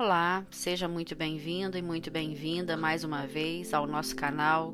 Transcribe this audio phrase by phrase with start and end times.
[0.00, 4.72] Olá, seja muito bem-vindo e muito bem-vinda mais uma vez ao nosso canal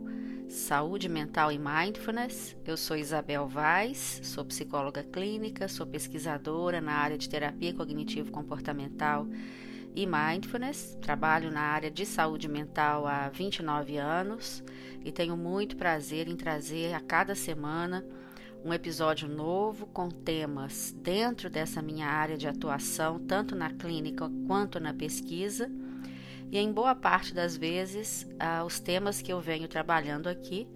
[0.48, 2.56] Saúde Mental e Mindfulness.
[2.64, 9.26] Eu sou Isabel Vaz, sou psicóloga clínica, sou pesquisadora na área de terapia cognitivo-comportamental
[9.96, 10.96] e mindfulness.
[11.02, 14.62] Trabalho na área de saúde mental há 29 anos
[15.04, 18.06] e tenho muito prazer em trazer a cada semana
[18.66, 24.80] um episódio novo com temas dentro dessa minha área de atuação, tanto na clínica quanto
[24.80, 25.70] na pesquisa.
[26.50, 30.66] E em boa parte das vezes, ah, os temas que eu venho trabalhando aqui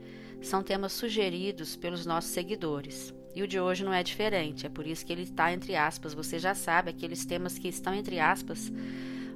[0.40, 3.12] são temas sugeridos pelos nossos seguidores.
[3.34, 6.14] E o de hoje não é diferente, é por isso que ele está entre aspas.
[6.14, 8.70] Você já sabe, aqueles temas que estão entre aspas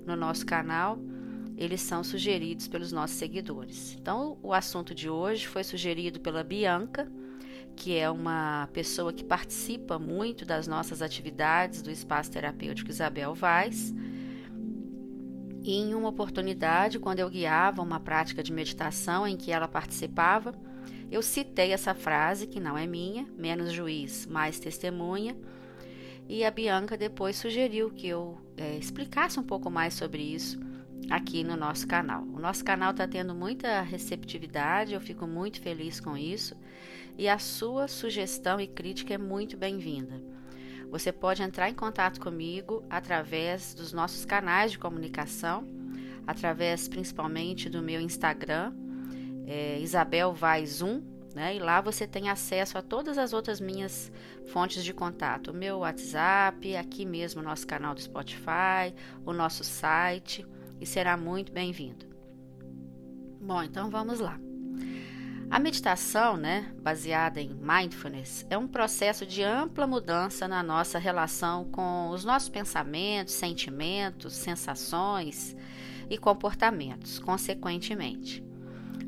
[0.06, 0.96] no nosso canal,
[1.56, 3.96] eles são sugeridos pelos nossos seguidores.
[4.00, 7.10] Então, o assunto de hoje foi sugerido pela Bianca
[7.74, 13.94] que é uma pessoa que participa muito das nossas atividades do Espaço Terapêutico Isabel Vaz.
[15.62, 20.54] E em uma oportunidade, quando eu guiava uma prática de meditação em que ela participava,
[21.10, 25.36] eu citei essa frase, que não é minha, menos juiz, mais testemunha,
[26.28, 30.58] e a Bianca depois sugeriu que eu é, explicasse um pouco mais sobre isso
[31.10, 32.22] aqui no nosso canal.
[32.22, 36.56] O nosso canal está tendo muita receptividade, eu fico muito feliz com isso
[37.16, 40.20] e a sua sugestão e crítica é muito bem-vinda.
[40.90, 45.66] Você pode entrar em contato comigo através dos nossos canais de comunicação,
[46.26, 48.72] através principalmente do meu Instagram,
[49.46, 51.02] é, Isabel Vaz 1,
[51.34, 51.56] né?
[51.56, 54.10] E lá você tem acesso a todas as outras minhas
[54.46, 58.94] fontes de contato, o meu WhatsApp, aqui mesmo o nosso canal do Spotify,
[59.26, 60.46] o nosso site,
[60.80, 62.06] e será muito bem-vindo.
[63.40, 64.43] Bom, então vamos lá.
[65.50, 71.64] A meditação, né, baseada em mindfulness, é um processo de ampla mudança na nossa relação
[71.66, 75.54] com os nossos pensamentos, sentimentos, sensações
[76.10, 78.42] e comportamentos, consequentemente.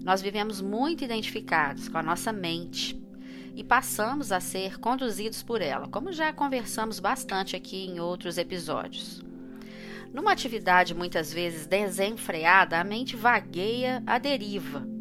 [0.05, 3.01] Nós vivemos muito identificados com a nossa mente
[3.55, 9.25] e passamos a ser conduzidos por ela, como já conversamos bastante aqui em outros episódios.
[10.13, 14.96] Numa atividade muitas vezes desenfreada, a mente vagueia à deriva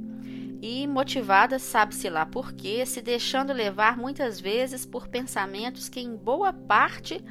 [0.68, 6.16] e motivada, sabe-se lá por quê, se deixando levar muitas vezes por pensamentos que, em
[6.16, 7.24] boa parte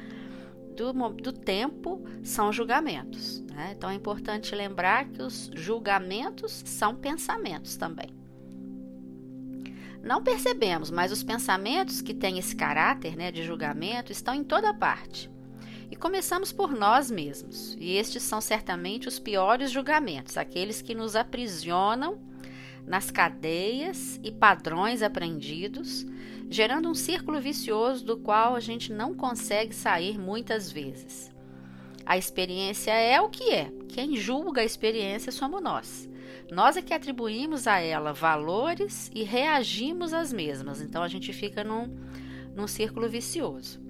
[0.73, 3.41] do, do tempo, são julgamentos.
[3.41, 3.73] Né?
[3.75, 8.07] Então é importante lembrar que os julgamentos são pensamentos também.
[10.01, 14.73] Não percebemos, mas os pensamentos que têm esse caráter né, de julgamento estão em toda
[14.73, 15.29] parte.
[15.91, 21.17] E começamos por nós mesmos, e estes são certamente os piores julgamentos, aqueles que nos
[21.17, 22.33] aprisionam
[22.85, 26.05] nas cadeias e padrões aprendidos,
[26.49, 31.33] gerando um círculo vicioso do qual a gente não consegue sair muitas vezes.
[32.05, 33.71] A experiência é o que é.
[33.87, 36.09] Quem julga a experiência somos nós.
[36.51, 40.81] Nós é que atribuímos a ela valores e reagimos às mesmas.
[40.81, 41.89] Então a gente fica num,
[42.55, 43.84] num círculo vicioso.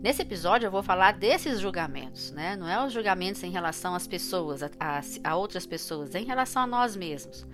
[0.00, 2.54] Nesse episódio eu vou falar desses julgamentos, né?
[2.54, 4.70] Não é os julgamentos em relação às pessoas, a,
[5.24, 7.44] a, outras pessoas, é em relação a nós mesmos.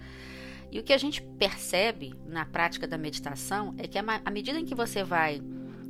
[0.70, 4.64] E o que a gente percebe na prática da meditação é que à medida em
[4.66, 5.40] que você vai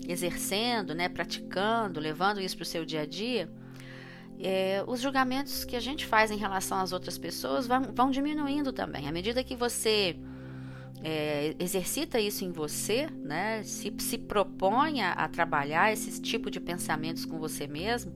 [0.06, 3.50] exercendo, né, praticando, levando isso para o seu dia a dia,
[4.38, 8.72] é, os julgamentos que a gente faz em relação às outras pessoas vão, vão diminuindo
[8.72, 9.08] também.
[9.08, 10.16] À medida que você
[11.04, 13.62] é, exercita isso em você, né?
[13.62, 18.14] se, se propõe a, trabalhar esse tipo de pensamentos com você mesmo,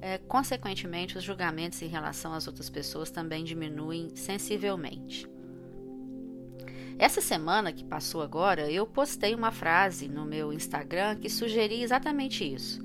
[0.00, 5.28] é, consequentemente, os julgamentos em relação às outras pessoas também diminuem sensivelmente.
[6.98, 12.42] Essa semana que passou agora, eu postei uma frase no meu Instagram que sugeria exatamente
[12.42, 12.80] isso.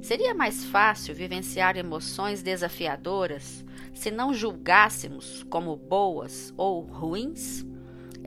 [0.00, 7.66] Seria mais fácil vivenciar emoções desafiadoras se não julgássemos como boas ou ruins?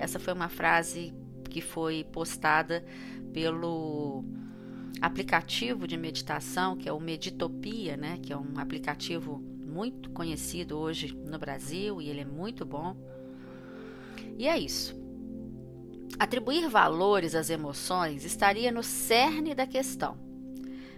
[0.02, 1.14] Essa foi uma frase
[1.48, 2.84] que foi postada
[3.32, 4.26] pelo
[5.00, 11.16] aplicativo de meditação, que é o Meditopia, né, que é um aplicativo muito conhecido hoje
[11.16, 12.98] no Brasil e ele é muito bom.
[14.40, 15.00] E é isso.
[16.18, 20.18] Atribuir valores às emoções estaria no cerne da questão.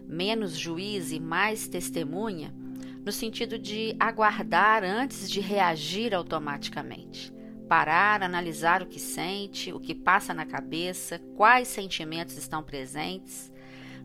[0.07, 2.55] Menos juiz e mais testemunha,
[3.05, 7.32] no sentido de aguardar antes de reagir automaticamente
[7.67, 13.51] parar, analisar o que sente, o que passa na cabeça, quais sentimentos estão presentes,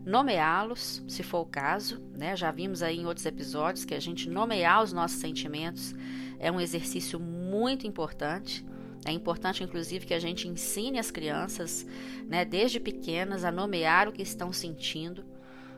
[0.05, 2.35] nomeá-los, se for o caso, né?
[2.35, 5.93] Já vimos aí em outros episódios que a gente nomear os nossos sentimentos
[6.39, 8.65] é um exercício muito importante.
[9.05, 11.85] É importante, inclusive, que a gente ensine as crianças,
[12.27, 15.23] né, desde pequenas, a nomear o que estão sentindo.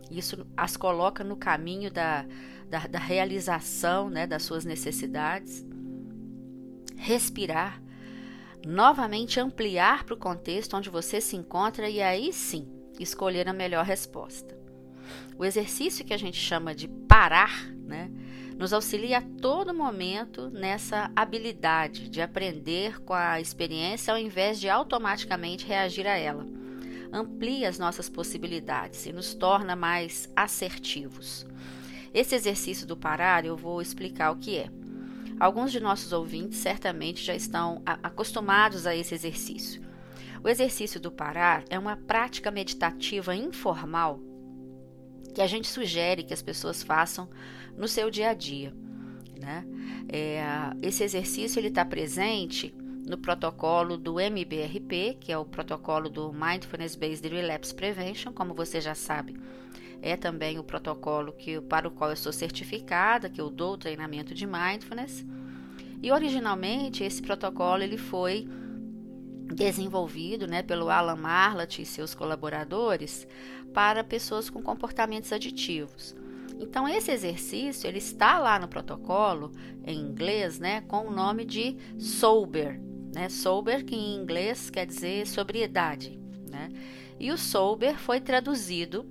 [0.10, 2.26] Isso as coloca no caminho da,
[2.70, 5.66] da, da realização né, das suas necessidades.
[7.04, 7.82] Respirar,
[8.64, 12.68] novamente ampliar para o contexto onde você se encontra e aí sim
[13.00, 14.56] escolher a melhor resposta.
[15.36, 18.12] O exercício que a gente chama de parar, né,
[18.56, 24.70] nos auxilia a todo momento nessa habilidade de aprender com a experiência ao invés de
[24.70, 26.46] automaticamente reagir a ela.
[27.12, 31.48] Amplia as nossas possibilidades e nos torna mais assertivos.
[32.14, 34.81] Esse exercício do parar eu vou explicar o que é.
[35.42, 39.82] Alguns de nossos ouvintes certamente já estão acostumados a esse exercício.
[40.44, 44.20] O exercício do parar é uma prática meditativa informal
[45.34, 47.28] que a gente sugere que as pessoas façam
[47.76, 48.72] no seu dia a dia.
[49.40, 49.66] Né?
[50.10, 50.44] É,
[50.80, 52.72] esse exercício ele está presente
[53.08, 58.80] no protocolo do MBRP, que é o protocolo do Mindfulness Based Relapse Prevention, como você
[58.80, 59.36] já sabe.
[60.02, 64.34] É também o protocolo que, para o qual eu sou certificada, que eu dou treinamento
[64.34, 65.26] de mindfulness.
[66.02, 68.48] E originalmente esse protocolo ele foi
[69.54, 73.28] desenvolvido né, pelo Alan Marlatt e seus colaboradores
[73.74, 76.16] para pessoas com comportamentos aditivos.
[76.60, 79.52] Então esse exercício ele está lá no protocolo
[79.84, 82.80] em inglês, né, com o nome de sober,
[83.14, 83.30] né?
[83.30, 86.20] Sober que em inglês quer dizer sobriedade,
[86.50, 86.70] né?
[87.20, 89.06] E o sober foi traduzido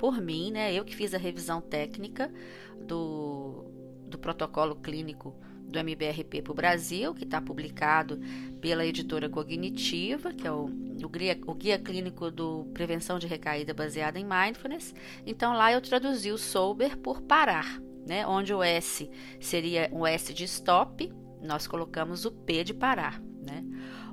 [0.00, 0.72] por mim, né?
[0.72, 2.32] Eu que fiz a revisão técnica
[2.80, 3.66] do,
[4.06, 5.36] do protocolo clínico
[5.68, 8.18] do MBRP para o Brasil, que está publicado
[8.62, 10.64] pela editora Cognitiva, que é o,
[11.04, 14.94] o, guia, o guia clínico do Prevenção de Recaída baseada em Mindfulness.
[15.26, 18.26] Então lá eu traduzi o sober por parar, né?
[18.26, 19.08] onde o S
[19.38, 21.12] seria o S de stop,
[21.42, 23.20] nós colocamos o P de parar.
[23.20, 23.62] Né?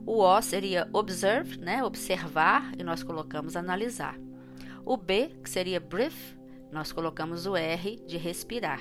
[0.05, 1.81] O O seria observe, né?
[1.81, 4.26] observar, e nós colocamos analisar.
[4.87, 6.15] O B, que seria brief,
[6.71, 8.79] nós colocamos o R de respirar.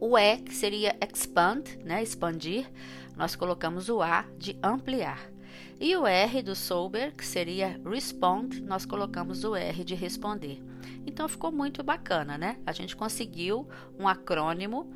[0.00, 2.68] O E, que seria expand, né, expandir,
[3.16, 5.30] nós colocamos o A de ampliar.
[5.78, 10.60] E o R do sober, que seria respond, nós colocamos o R de responder.
[11.06, 12.56] Então ficou muito bacana, né?
[12.66, 14.92] A gente conseguiu um acrônimo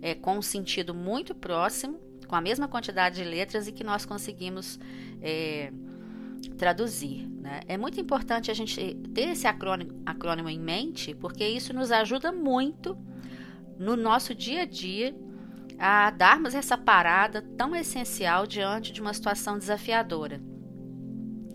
[0.00, 4.06] é, com um sentido muito próximo, com a mesma quantidade de letras e que nós
[4.06, 4.80] conseguimos
[5.20, 5.70] é,
[6.56, 7.28] traduzir.
[7.28, 7.60] Né?
[7.66, 12.32] É muito importante a gente ter esse acrônimo, acrônimo em mente, porque isso nos ajuda
[12.32, 12.96] muito
[13.78, 15.14] no nosso dia a dia
[15.78, 20.40] a darmos essa parada tão essencial diante de uma situação desafiadora.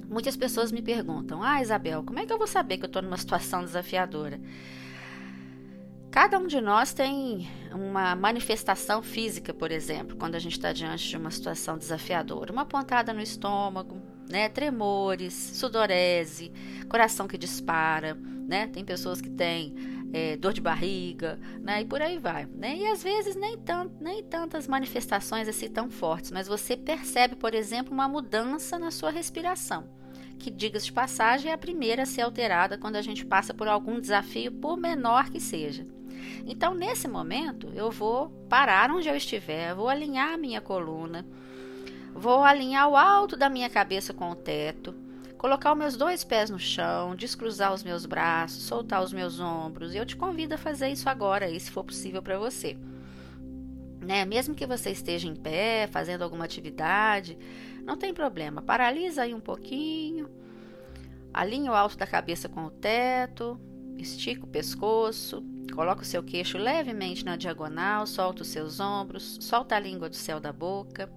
[0.10, 3.02] Muitas pessoas me perguntam: Ah, Isabel, como é que eu vou saber que eu estou
[3.02, 4.40] numa situação desafiadora?
[6.12, 11.08] Cada um de nós tem uma manifestação física, por exemplo, quando a gente está diante
[11.08, 12.52] de uma situação desafiadora.
[12.52, 14.48] Uma pontada no estômago, né?
[14.48, 16.52] tremores, sudorese,
[16.88, 18.16] coração que dispara.
[18.48, 18.68] Né?
[18.68, 19.76] Tem pessoas que têm
[20.12, 21.82] é, dor de barriga, né?
[21.82, 22.76] E por aí vai, né?
[22.76, 27.54] E às vezes nem, tant, nem tantas manifestações assim tão fortes, mas você percebe, por
[27.54, 29.88] exemplo, uma mudança na sua respiração,
[30.40, 33.68] que, diga-se de passagem, é a primeira a ser alterada quando a gente passa por
[33.68, 35.86] algum desafio, por menor que seja.
[36.46, 41.26] Então, nesse momento, eu vou parar onde eu estiver, vou alinhar a minha coluna,
[42.14, 45.10] vou alinhar o alto da minha cabeça com o teto
[45.40, 49.96] colocar os meus dois pés no chão, descruzar os meus braços, soltar os meus ombros.
[49.96, 52.78] Eu te convido a fazer isso agora, aí, se for possível para você.
[54.02, 54.26] Né?
[54.26, 57.38] Mesmo que você esteja em pé, fazendo alguma atividade,
[57.86, 58.62] não tem problema.
[58.62, 60.30] Paralisa aí um pouquinho,
[61.34, 63.58] alinha o alto da cabeça com o teto,
[63.98, 65.42] estica o pescoço,
[65.74, 70.18] coloca o seu queixo levemente na diagonal, solta os seus ombros, solta a língua do
[70.18, 71.10] céu da boca,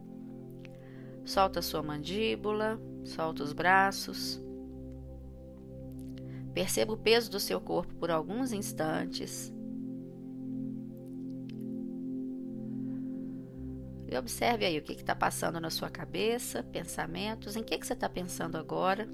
[1.25, 4.41] solta sua mandíbula, Solta os braços.
[6.55, 9.53] Perceba o peso do seu corpo por alguns instantes.
[14.09, 17.95] E observe aí o que está passando na sua cabeça, pensamentos, em que, que você
[17.95, 19.09] está pensando agora.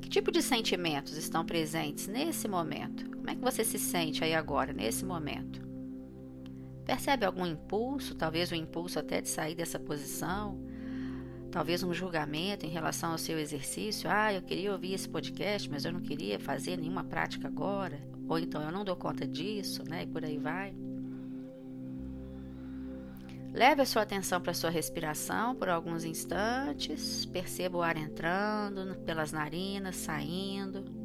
[0.00, 3.08] Que tipo de sentimentos estão presentes nesse momento?
[3.10, 5.71] Como é que você se sente aí agora, nesse momento?
[6.84, 10.58] Percebe algum impulso, talvez um impulso até de sair dessa posição?
[11.50, 14.10] Talvez um julgamento em relação ao seu exercício.
[14.10, 18.00] Ah, eu queria ouvir esse podcast, mas eu não queria fazer nenhuma prática agora.
[18.26, 20.02] Ou então eu não dou conta disso, né?
[20.04, 20.74] E por aí vai.
[23.52, 27.26] Leve a sua atenção para a sua respiração por alguns instantes.
[27.26, 31.01] Perceba o ar entrando pelas narinas, saindo.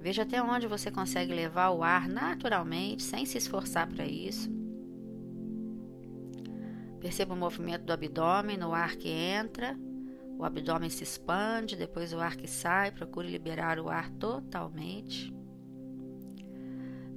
[0.00, 4.50] Veja até onde você consegue levar o ar naturalmente, sem se esforçar para isso.
[7.00, 9.76] Perceba o movimento do abdômen no ar que entra,
[10.38, 15.34] O abdômen se expande, depois o ar que sai, procure liberar o ar totalmente.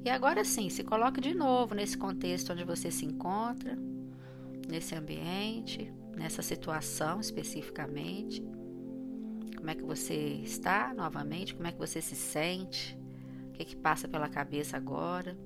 [0.03, 3.77] E agora sim, se coloque de novo nesse contexto onde você se encontra,
[4.67, 8.43] nesse ambiente, nessa situação especificamente.
[9.61, 11.53] Como é que você está novamente?
[11.53, 12.97] Como é que você se sente?
[13.49, 15.37] O que, é que passa pela cabeça agora?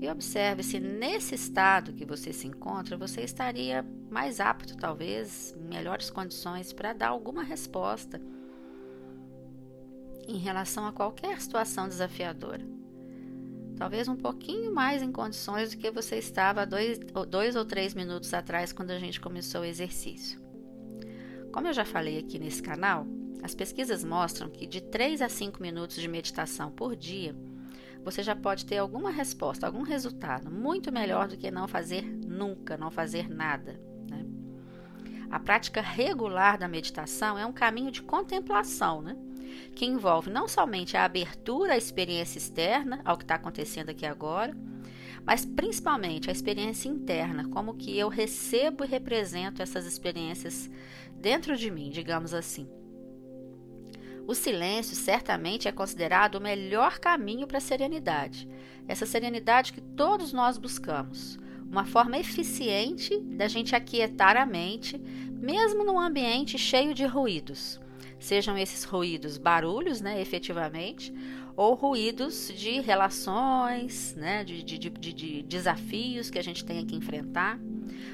[0.00, 5.68] E observe se nesse estado que você se encontra, você estaria mais apto, talvez, em
[5.68, 8.20] melhores condições para dar alguma resposta
[10.26, 12.66] em relação a qualquer situação desafiadora.
[13.76, 16.98] Talvez um pouquinho mais em condições do que você estava dois,
[17.28, 20.47] dois ou três minutos atrás, quando a gente começou o exercício.
[21.58, 23.04] Como eu já falei aqui nesse canal,
[23.42, 27.34] as pesquisas mostram que de 3 a 5 minutos de meditação por dia
[28.04, 32.76] você já pode ter alguma resposta, algum resultado muito melhor do que não fazer nunca,
[32.76, 33.72] não fazer nada.
[34.08, 34.24] Né?
[35.28, 39.16] A prática regular da meditação é um caminho de contemplação, né?
[39.74, 44.56] que envolve não somente a abertura à experiência externa, ao que está acontecendo aqui agora,
[45.28, 50.70] mas principalmente a experiência interna, como que eu recebo e represento essas experiências
[51.20, 52.68] dentro de mim, digamos assim.
[54.26, 58.48] O silêncio certamente é considerado o melhor caminho para a serenidade,
[58.86, 64.98] essa serenidade que todos nós buscamos, uma forma eficiente da gente aquietar a mente,
[65.30, 67.80] mesmo num ambiente cheio de ruídos.
[68.18, 71.12] Sejam esses ruídos barulhos, né, efetivamente,
[71.58, 76.94] ou ruídos de relações, né, de, de, de, de desafios que a gente tem que
[76.94, 77.58] enfrentar.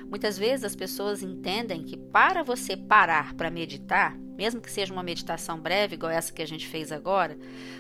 [0.09, 5.03] Muitas vezes as pessoas entendem que para você parar para meditar, mesmo que seja uma
[5.03, 7.37] meditação breve, igual essa que a gente fez agora,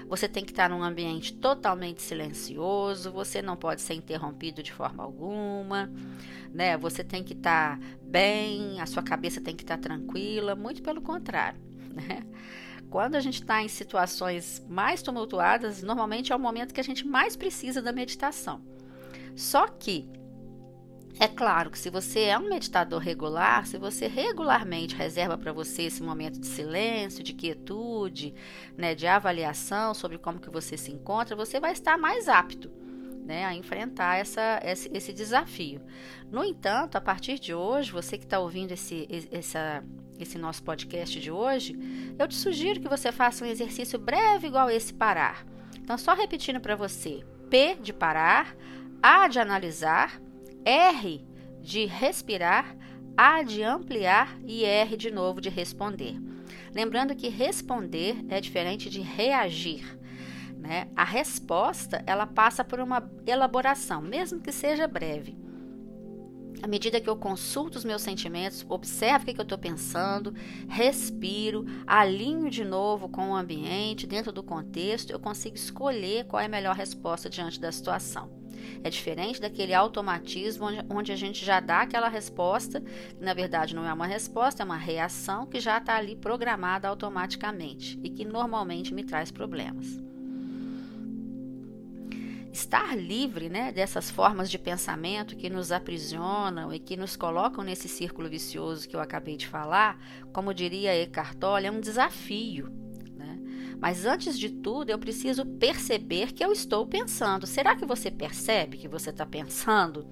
[0.07, 5.03] você tem que estar num ambiente totalmente silencioso, você não pode ser interrompido de forma
[5.03, 5.91] alguma,
[6.53, 6.77] né?
[6.77, 11.59] Você tem que estar bem, a sua cabeça tem que estar tranquila, muito pelo contrário,
[11.89, 12.23] né?
[12.95, 17.05] Quando a gente está em situações mais tumultuadas, normalmente é o momento que a gente
[17.05, 18.63] mais precisa da meditação.
[19.35, 20.09] Só que
[21.19, 25.83] é claro que se você é um meditador regular, se você regularmente reserva para você
[25.83, 28.33] esse momento de silêncio, de quietude,
[28.79, 32.71] né, de avaliação sobre como que você se encontra, você vai estar mais apto
[33.25, 35.81] né, a enfrentar essa, esse, esse desafio.
[36.31, 39.83] No entanto, a partir de hoje, você que está ouvindo esse, essa,
[40.19, 41.77] esse nosso podcast de hoje,
[42.19, 45.45] eu te sugiro que você faça um exercício breve igual esse parar.
[45.77, 48.57] Então, só repetindo para você: P de parar,
[49.03, 50.21] A de analisar,
[50.65, 51.27] R
[51.61, 52.77] de respirar,
[53.17, 56.19] A de ampliar e R de novo de responder.
[56.75, 59.99] Lembrando que responder é diferente de reagir.
[60.59, 60.89] Né?
[60.97, 65.44] A resposta ela passa por uma elaboração, mesmo que seja breve.
[66.65, 70.33] À medida que eu consulto os meus sentimentos, observo o que, eu estou pensando,
[70.67, 76.47] respiro, alinho de novo com o ambiente, dentro do contexto, eu consigo escolher qual é
[76.47, 78.31] a melhor resposta diante da situação.
[78.83, 83.87] É diferente daquele automatismo onde a gente já dá aquela resposta, que na verdade não
[83.87, 88.95] é uma resposta, é uma reação que já está ali programada automaticamente e que normalmente
[88.95, 90.03] me traz problemas.
[92.55, 97.89] Estar livre né, dessas formas de pensamento que nos aprisionam e que nos colocam nesse
[97.89, 99.99] círculo vicioso que eu acabei de falar,
[100.33, 102.85] como diria Eckhart Tolle, é um desafio
[103.85, 107.47] mas antes de tudo, eu preciso perceber que eu estou pensando.
[107.47, 110.07] Será que você percebe que você está pensando?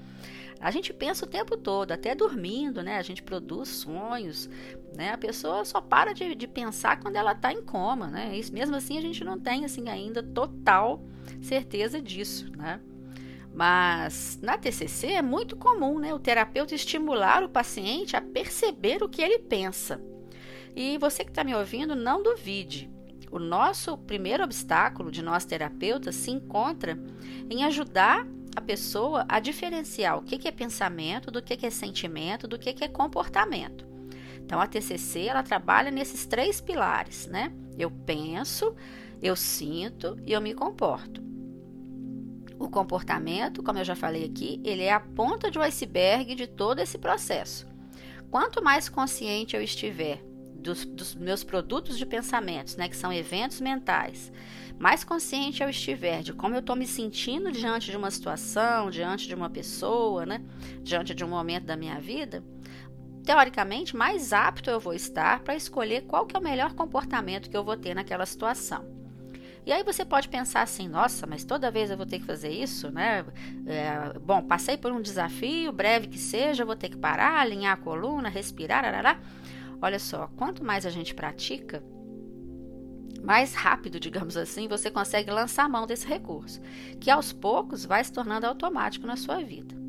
[0.61, 2.99] A gente pensa o tempo todo, até dormindo, né?
[2.99, 4.47] A gente produz sonhos,
[4.95, 5.13] né?
[5.13, 8.37] A pessoa só para de, de pensar quando ela está em coma, né?
[8.37, 11.03] Isso, mesmo assim, a gente não tem assim ainda total
[11.45, 12.81] certeza disso, né?
[13.55, 16.15] Mas na TCC é muito comum, né?
[16.15, 20.01] O terapeuta estimular o paciente a perceber o que ele pensa.
[20.75, 22.91] E você que está me ouvindo, não duvide.
[23.31, 26.99] O nosso primeiro obstáculo de nós terapeutas se encontra
[27.51, 32.59] em ajudar a pessoa a diferenciar o que é pensamento do que é sentimento, do
[32.59, 33.87] que é comportamento.
[34.45, 37.53] Então a TCC ela trabalha nesses três pilares, né?
[37.79, 38.75] Eu penso,
[39.23, 41.23] eu sinto e eu me comporto.
[42.63, 46.47] O comportamento, como eu já falei aqui, ele é a ponta de um iceberg de
[46.47, 47.67] todo esse processo.
[48.31, 50.23] Quanto mais consciente eu estiver
[50.55, 54.33] dos, dos, meus produtos de pensamentos, né, que são eventos mentais,
[54.79, 59.27] mais consciente eu estiver de como eu estou me sentindo diante de uma situação, diante
[59.27, 60.41] de uma pessoa, né,
[60.85, 62.45] diante de um momento da minha vida,
[63.25, 67.57] teoricamente mais apto eu vou estar para escolher qual que é o melhor comportamento que
[67.57, 69.02] eu vou ter naquela situação.
[69.65, 72.51] E aí você pode pensar assim, nossa, mas toda vez eu vou ter que fazer
[72.51, 73.25] isso, né?
[73.65, 77.77] É, bom, passei por um desafio, breve que seja, vou ter que parar, alinhar a
[77.77, 79.21] coluna, respirar, arará.
[79.81, 81.83] olha só, quanto mais a gente pratica,
[83.23, 86.61] mais rápido, digamos assim, você consegue lançar a mão desse recurso,
[87.01, 89.82] que aos poucos vai se tornando automático na sua vida.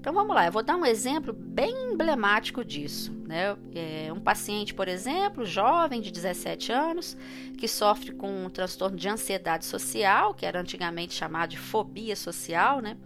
[0.00, 3.12] Então vamos lá, eu vou dar um exemplo bem emblemático disso.
[3.28, 3.54] Né?
[3.74, 7.18] É um paciente, por exemplo, jovem de 17 anos,
[7.58, 12.80] que sofre com um transtorno de ansiedade social, que era antigamente chamado de fobia social,
[12.80, 12.96] né?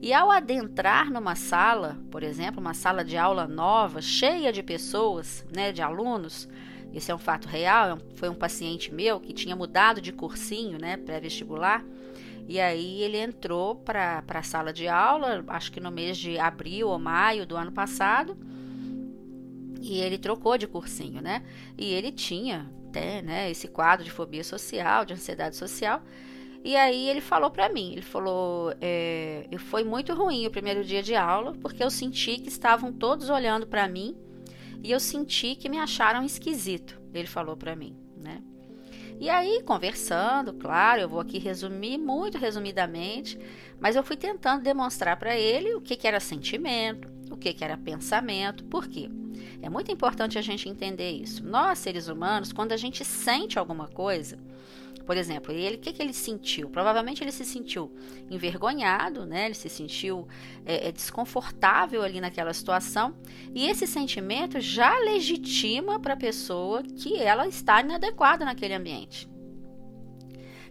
[0.00, 5.46] E ao adentrar numa sala, por exemplo, uma sala de aula nova, cheia de pessoas,
[5.54, 6.48] né, de alunos,
[6.92, 10.76] esse é um fato real, é foi um paciente meu que tinha mudado de cursinho,
[10.76, 11.84] né, pré-vestibular,
[12.52, 16.88] e aí ele entrou para a sala de aula, acho que no mês de abril
[16.88, 18.36] ou maio do ano passado,
[19.80, 21.42] e ele trocou de cursinho, né?
[21.78, 26.02] E ele tinha até, né, esse quadro de fobia social, de ansiedade social.
[26.62, 31.02] E aí ele falou para mim, ele falou, é, foi muito ruim o primeiro dia
[31.02, 34.14] de aula, porque eu senti que estavam todos olhando para mim
[34.82, 38.01] e eu senti que me acharam esquisito, ele falou para mim?
[39.20, 43.38] E aí, conversando, claro, eu vou aqui resumir muito resumidamente,
[43.80, 47.64] mas eu fui tentando demonstrar para ele o que, que era sentimento, o que, que
[47.64, 49.08] era pensamento, por quê?
[49.60, 51.44] É muito importante a gente entender isso.
[51.44, 54.38] Nós, seres humanos, quando a gente sente alguma coisa,
[55.12, 56.70] por exemplo, ele, o que, que ele sentiu?
[56.70, 57.92] Provavelmente ele se sentiu
[58.30, 59.44] envergonhado, né?
[59.44, 60.26] Ele se sentiu
[60.64, 63.14] é, é, desconfortável ali naquela situação.
[63.54, 69.28] E esse sentimento já legitima para a pessoa que ela está inadequada naquele ambiente.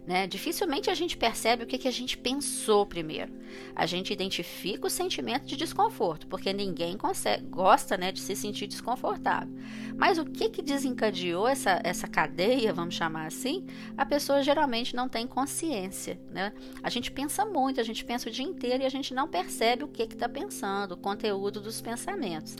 [0.04, 0.26] Né?
[0.26, 3.32] Dificilmente a gente percebe o que, que a gente pensou primeiro.
[3.74, 8.66] A gente identifica o sentimento de desconforto, porque ninguém consegue, gosta né, de se sentir
[8.66, 9.54] desconfortável.
[9.96, 13.64] Mas o que, que desencadeou essa, essa cadeia, vamos chamar assim,
[13.96, 16.20] a pessoa geralmente não tem consciência.
[16.32, 16.52] Né?
[16.82, 19.84] A gente pensa muito, a gente pensa o dia inteiro e a gente não percebe
[19.84, 22.56] o que está pensando, o conteúdo dos pensamentos.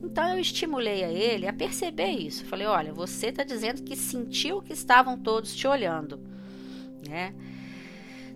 [0.00, 2.44] Então eu estimulei a ele a perceber isso.
[2.44, 6.33] Falei: olha, você está dizendo que sentiu que estavam todos te olhando
[7.08, 7.34] né?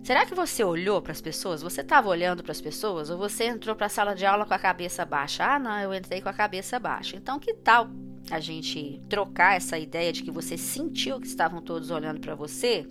[0.03, 1.61] Será que você olhou para as pessoas?
[1.61, 4.53] Você estava olhando para as pessoas ou você entrou para a sala de aula com
[4.53, 5.43] a cabeça baixa?
[5.43, 7.17] Ah, não, eu entrei com a cabeça baixa.
[7.17, 7.89] Então, que tal
[8.31, 12.87] a gente trocar essa ideia de que você sentiu que estavam todos olhando para você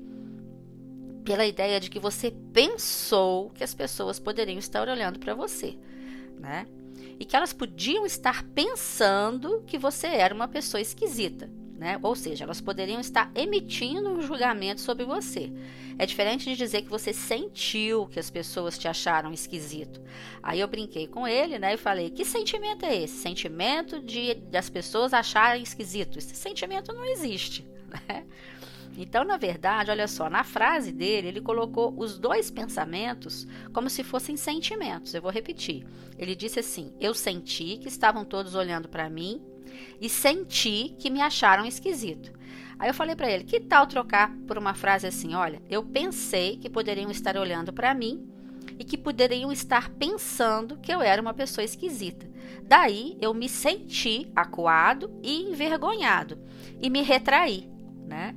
[1.25, 5.79] pela ideia de que você pensou que as pessoas poderiam estar olhando para você,
[6.39, 6.67] né?
[7.21, 11.99] E que elas podiam estar pensando que você era uma pessoa esquisita né?
[12.03, 15.53] Ou seja, elas poderiam estar emitindo um julgamento sobre você.
[15.97, 20.03] É diferente de dizer que você sentiu que as pessoas te acharam esquisito.
[20.43, 21.75] Aí eu brinquei com ele, né?
[21.75, 23.17] E falei: que sentimento é esse?
[23.17, 26.19] Sentimento de das pessoas acharem esquisito.
[26.19, 27.65] Esse sentimento não existe,
[28.09, 28.27] né?
[29.01, 34.03] Então, na verdade, olha só, na frase dele, ele colocou os dois pensamentos como se
[34.03, 35.15] fossem sentimentos.
[35.15, 35.87] Eu vou repetir.
[36.19, 39.41] Ele disse assim: Eu senti que estavam todos olhando para mim
[40.01, 42.33] e senti que me acharam esquisito.
[42.79, 45.35] Aí eu falei para ele: que tal trocar por uma frase assim?
[45.35, 48.29] Olha, eu pensei que poderiam estar olhando para mim
[48.79, 52.29] e que poderiam estar pensando que eu era uma pessoa esquisita.
[52.63, 56.39] Daí eu me senti acuado e envergonhado
[56.81, 57.69] e me retraí,
[58.07, 58.35] né?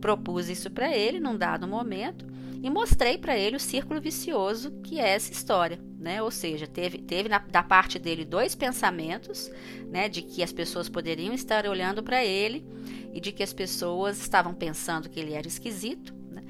[0.00, 2.26] Propus isso para ele num dado momento
[2.62, 6.22] e mostrei para ele o círculo vicioso que é essa história né?
[6.22, 9.52] Ou seja, teve, teve na, da parte dele dois pensamentos,
[9.90, 10.08] né?
[10.08, 12.64] De que as pessoas poderiam estar olhando para ele
[13.12, 16.14] e de que as pessoas estavam pensando que ele era esquisito.
[16.30, 16.42] Né?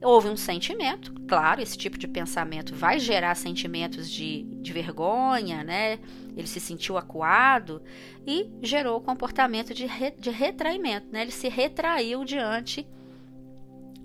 [0.00, 5.98] Houve um sentimento, claro, esse tipo de pensamento vai gerar sentimentos de, de vergonha, né?
[6.36, 7.82] Ele se sentiu acuado
[8.26, 11.22] e gerou o comportamento de, re, de retraimento, né?
[11.22, 12.86] Ele se retraiu diante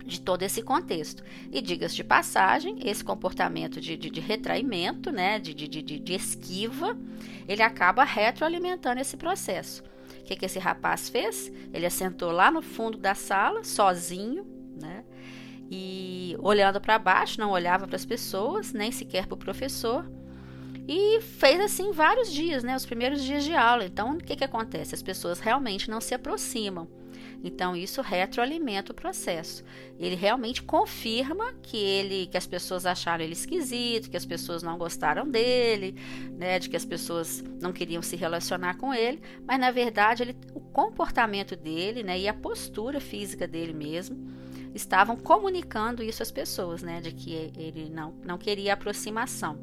[0.10, 1.24] de todo esse contexto.
[1.52, 6.98] E diga-se de passagem, esse comportamento de, de, de retraimento, né, de, de, esquiva,
[7.48, 9.84] ele acaba retroalimentando esse processo.
[10.20, 11.52] O que, que esse rapaz fez?
[11.74, 14.46] Ele assentou lá no fundo da sala, sozinho,
[14.80, 15.04] né?
[15.72, 20.10] E olhando para baixo, não olhava para as pessoas, nem sequer para o professor.
[20.88, 22.76] E fez assim vários dias, né?
[22.76, 23.86] Os primeiros dias de aula.
[23.86, 24.96] Então, o que, que acontece?
[24.96, 26.88] As pessoas realmente não se aproximam.
[27.44, 29.64] Então isso retroalimenta o processo.
[29.98, 34.78] Ele realmente confirma que ele, que as pessoas acharam ele esquisito, que as pessoas não
[34.78, 35.96] gostaram dele,
[36.38, 40.36] né, de que as pessoas não queriam se relacionar com ele, mas na verdade ele,
[40.54, 44.18] o comportamento dele, né, e a postura física dele mesmo
[44.74, 49.58] estavam comunicando isso às pessoas, né, de que ele não, não queria aproximação.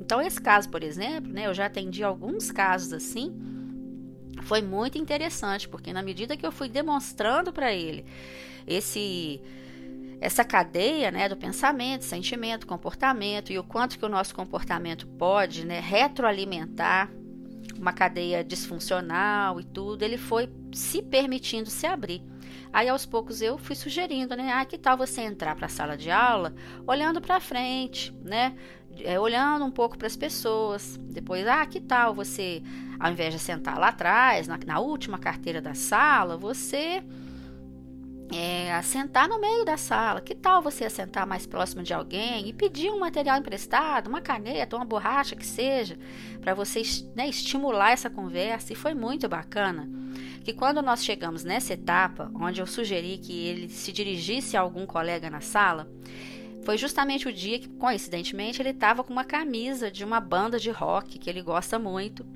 [0.00, 3.36] Então esse caso, por exemplo, né, eu já atendi alguns casos assim
[4.42, 8.04] foi muito interessante, porque na medida que eu fui demonstrando para ele
[8.66, 9.40] esse
[10.20, 15.64] essa cadeia né, do pensamento, sentimento, comportamento e o quanto que o nosso comportamento pode
[15.64, 17.08] né, retroalimentar
[17.78, 22.22] uma cadeia disfuncional e tudo, ele foi se permitindo se abrir.
[22.72, 24.52] Aí aos poucos eu fui sugerindo, né?
[24.52, 26.54] Ah, que tal você entrar para a sala de aula
[26.86, 28.54] olhando para frente, né?
[29.00, 30.98] É, olhando um pouco para as pessoas.
[31.00, 32.62] Depois, ah, que tal você,
[32.98, 37.02] ao invés de sentar lá atrás, na, na última carteira da sala, você
[38.32, 40.20] é, assentar no meio da sala.
[40.20, 44.76] Que tal você assentar mais próximo de alguém e pedir um material emprestado, uma caneta,
[44.76, 45.98] uma borracha que seja,
[46.40, 46.82] para você
[47.14, 48.72] né, estimular essa conversa?
[48.72, 49.88] E foi muito bacana
[50.44, 54.86] que quando nós chegamos nessa etapa, onde eu sugeri que ele se dirigisse a algum
[54.86, 55.90] colega na sala,
[56.64, 60.70] foi justamente o dia que, coincidentemente, ele estava com uma camisa de uma banda de
[60.70, 62.26] rock que ele gosta muito.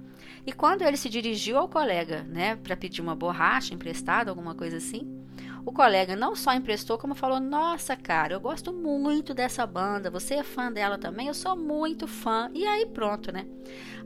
[0.44, 4.76] E quando ele se dirigiu ao colega, né, para pedir uma borracha emprestada, alguma coisa
[4.78, 5.22] assim,
[5.64, 10.10] o colega não só emprestou, como falou: Nossa, cara, eu gosto muito dessa banda.
[10.10, 11.28] Você é fã dela também?
[11.28, 12.50] Eu sou muito fã.
[12.52, 13.46] E aí, pronto, né?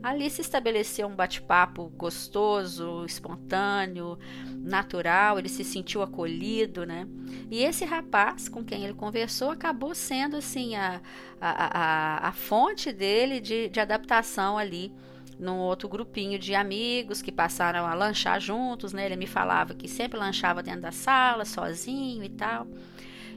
[0.03, 4.19] Ali se estabeleceu um bate-papo gostoso, espontâneo,
[4.55, 5.39] natural.
[5.39, 7.07] Ele se sentiu acolhido, né?
[7.49, 11.01] E esse rapaz com quem ele conversou acabou sendo, assim, a,
[11.41, 14.93] a, a, a fonte dele de, de adaptação ali
[15.39, 19.05] num outro grupinho de amigos que passaram a lanchar juntos, né?
[19.05, 22.67] Ele me falava que sempre lanchava dentro da sala, sozinho e tal.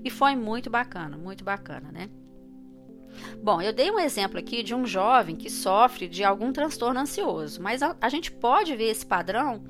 [0.02, 2.08] E foi muito bacana, muito bacana, né?
[3.42, 7.60] Bom, eu dei um exemplo aqui de um jovem que sofre de algum transtorno ansioso,
[7.60, 9.62] mas a, a gente pode ver esse padrão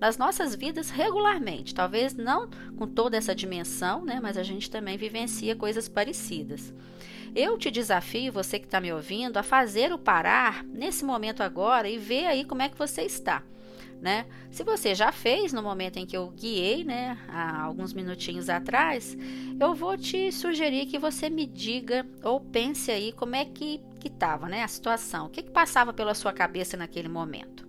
[0.00, 1.74] nas nossas vidas regularmente.
[1.74, 4.20] Talvez não com toda essa dimensão, né?
[4.22, 6.72] Mas a gente também vivencia coisas parecidas.
[7.34, 11.88] Eu te desafio, você que está me ouvindo, a fazer o parar nesse momento agora
[11.88, 13.42] e ver aí como é que você está.
[14.00, 14.26] Né?
[14.50, 19.16] Se você já fez no momento em que eu guiei, né, há alguns minutinhos atrás,
[19.58, 24.08] eu vou te sugerir que você me diga ou pense aí como é que que
[24.08, 27.66] estava, né, a situação, o que, que passava pela sua cabeça naquele momento.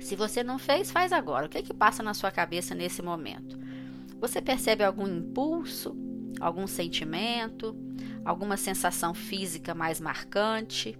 [0.00, 1.46] Se você não fez, faz agora.
[1.46, 3.58] O que que passa na sua cabeça nesse momento?
[4.18, 5.94] Você percebe algum impulso?
[6.40, 7.76] Algum sentimento,
[8.24, 10.98] alguma sensação física mais marcante.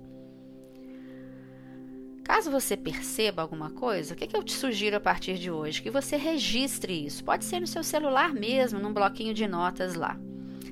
[2.25, 5.81] Caso você perceba alguma coisa, o que, que eu te sugiro a partir de hoje?
[5.81, 7.23] Que você registre isso.
[7.23, 10.19] Pode ser no seu celular mesmo, num bloquinho de notas lá.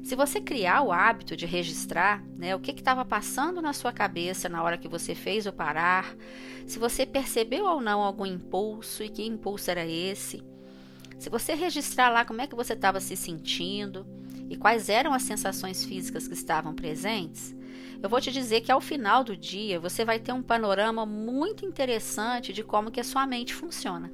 [0.02, 4.50] Se você criar o hábito de registrar né, o que estava passando na sua cabeça
[4.50, 6.14] na hora que você fez o parar,
[6.66, 10.42] se você percebeu ou não algum impulso e que impulso era esse,
[11.18, 14.06] se você registrar lá como é que você estava se sentindo,
[14.48, 17.54] e quais eram as sensações físicas que estavam presentes,
[18.02, 21.64] eu vou te dizer que ao final do dia você vai ter um panorama muito
[21.64, 24.12] interessante de como que a sua mente funciona.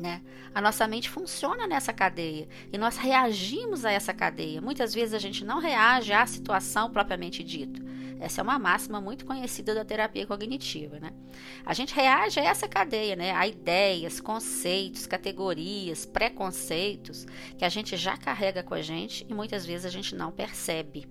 [0.00, 0.22] Né?
[0.54, 4.60] A nossa mente funciona nessa cadeia e nós reagimos a essa cadeia.
[4.60, 7.82] Muitas vezes a gente não reage à situação propriamente dita.
[8.20, 11.10] Essa é uma máxima muito conhecida da terapia cognitiva, né?
[11.64, 13.32] A gente reage a essa cadeia, né?
[13.32, 19.64] A ideias, conceitos, categorias, preconceitos que a gente já carrega com a gente e muitas
[19.64, 21.08] vezes a gente não percebe.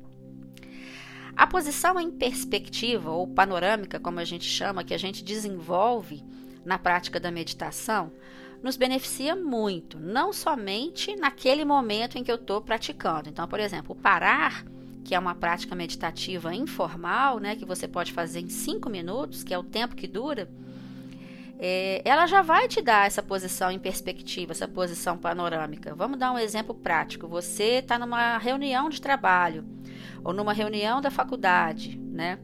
[1.36, 6.24] A posição em perspectiva ou panorâmica, como a gente chama, que a gente desenvolve
[6.64, 8.12] na prática da meditação,
[8.62, 13.30] nos beneficia muito, não somente naquele momento em que eu estou praticando.
[13.30, 14.66] Então, por exemplo, parar
[15.10, 19.52] que é uma prática meditativa informal, né, que você pode fazer em cinco minutos, que
[19.52, 20.48] é o tempo que dura,
[21.58, 25.96] é, ela já vai te dar essa posição em perspectiva, essa posição panorâmica.
[25.96, 27.28] Vamos dar um exemplo prático.
[27.28, 29.66] Você está numa reunião de trabalho
[30.24, 32.38] ou numa reunião da faculdade, né?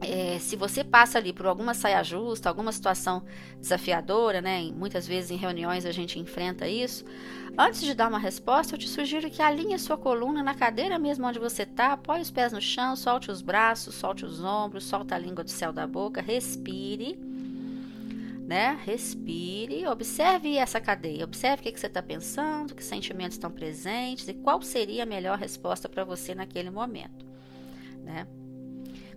[0.00, 3.22] É, se você passa ali por alguma saia justa, alguma situação
[3.58, 4.70] desafiadora, né?
[4.74, 7.04] Muitas vezes em reuniões a gente enfrenta isso.
[7.56, 11.26] Antes de dar uma resposta, eu te sugiro que alinhe sua coluna na cadeira mesmo
[11.26, 15.14] onde você está, apoie os pés no chão, solte os braços, solte os ombros, solta
[15.14, 17.16] a língua do céu da boca, respire,
[18.46, 18.78] né?
[18.84, 24.26] Respire, observe essa cadeia, observe o que, que você está pensando, que sentimentos estão presentes
[24.28, 27.24] e qual seria a melhor resposta para você naquele momento,
[28.02, 28.26] né?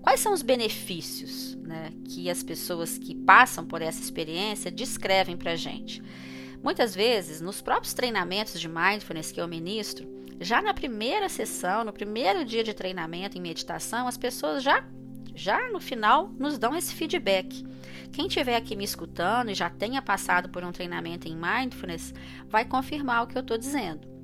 [0.07, 5.51] Quais são os benefícios né, que as pessoas que passam por essa experiência descrevem para
[5.51, 6.01] a gente?
[6.63, 10.07] Muitas vezes, nos próprios treinamentos de mindfulness que eu ministro,
[10.39, 14.81] já na primeira sessão, no primeiro dia de treinamento em meditação, as pessoas já,
[15.35, 17.67] já no final nos dão esse feedback.
[18.13, 22.13] Quem estiver aqui me escutando e já tenha passado por um treinamento em mindfulness,
[22.47, 24.16] vai confirmar o que eu estou dizendo.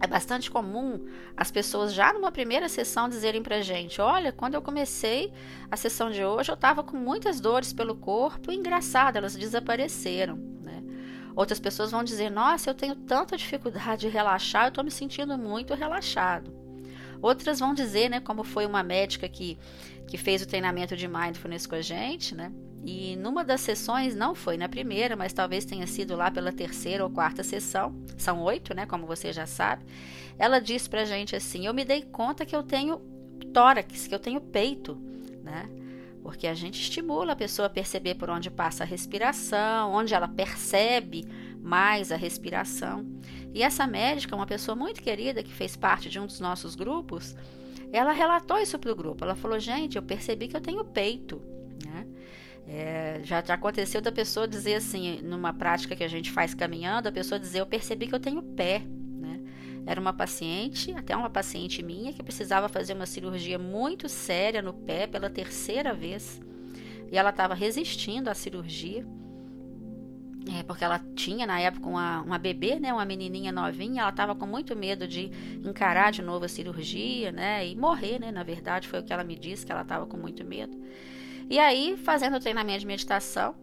[0.00, 4.62] É bastante comum as pessoas já numa primeira sessão dizerem pra gente: Olha, quando eu
[4.62, 5.32] comecei
[5.70, 10.36] a sessão de hoje, eu estava com muitas dores pelo corpo e engraçado, elas desapareceram.
[10.36, 10.82] Né?
[11.34, 15.38] Outras pessoas vão dizer: Nossa, eu tenho tanta dificuldade de relaxar, eu estou me sentindo
[15.38, 16.52] muito relaxado.
[17.22, 19.58] Outras vão dizer, né, como foi uma médica que,
[20.06, 22.52] que fez o treinamento de mindfulness com a gente, né?
[22.84, 27.02] E numa das sessões, não foi na primeira, mas talvez tenha sido lá pela terceira
[27.02, 29.84] ou quarta sessão, são oito, né, como você já sabe,
[30.38, 32.98] ela disse pra gente assim: Eu me dei conta que eu tenho
[33.52, 34.98] tórax, que eu tenho peito,
[35.42, 35.68] né?
[36.22, 40.26] Porque a gente estimula a pessoa a perceber por onde passa a respiração, onde ela
[40.26, 41.24] percebe
[41.60, 43.06] mais a respiração.
[43.54, 47.36] E essa médica, uma pessoa muito querida que fez parte de um dos nossos grupos,
[47.92, 49.24] ela relatou isso para o grupo.
[49.24, 51.40] Ela falou: Gente, eu percebi que eu tenho peito.
[51.84, 52.06] Né?
[52.66, 57.08] É, já, já aconteceu da pessoa dizer assim, numa prática que a gente faz caminhando,
[57.08, 58.82] a pessoa dizer: Eu percebi que eu tenho pé.
[59.86, 64.72] Era uma paciente, até uma paciente minha, que precisava fazer uma cirurgia muito séria no
[64.72, 66.40] pé pela terceira vez.
[67.12, 69.06] E ela estava resistindo à cirurgia.
[70.58, 74.34] É, porque ela tinha na época uma, uma bebê, né, uma menininha novinha, ela estava
[74.34, 75.30] com muito medo de
[75.64, 79.24] encarar de novo a cirurgia, né, e morrer, né, na verdade foi o que ela
[79.24, 80.78] me disse, que ela estava com muito medo.
[81.48, 83.54] E aí, fazendo o treinamento de meditação,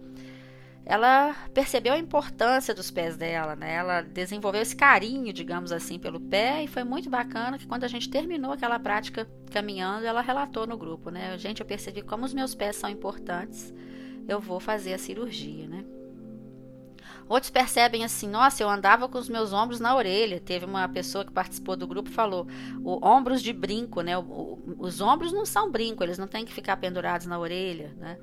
[0.85, 3.75] ela percebeu a importância dos pés dela, né?
[3.75, 7.87] Ela desenvolveu esse carinho, digamos assim, pelo pé e foi muito bacana que quando a
[7.87, 11.37] gente terminou aquela prática caminhando, ela relatou no grupo, né?
[11.37, 13.73] Gente, eu percebi como os meus pés são importantes.
[14.27, 15.83] Eu vou fazer a cirurgia, né?
[17.31, 20.37] Outros percebem assim, nossa, eu andava com os meus ombros na orelha.
[20.37, 22.45] Teve uma pessoa que participou do grupo falou,
[22.83, 24.17] o, ombros de brinco, né?
[24.17, 27.95] O, o, os ombros não são brinco, eles não têm que ficar pendurados na orelha,
[27.97, 28.17] né?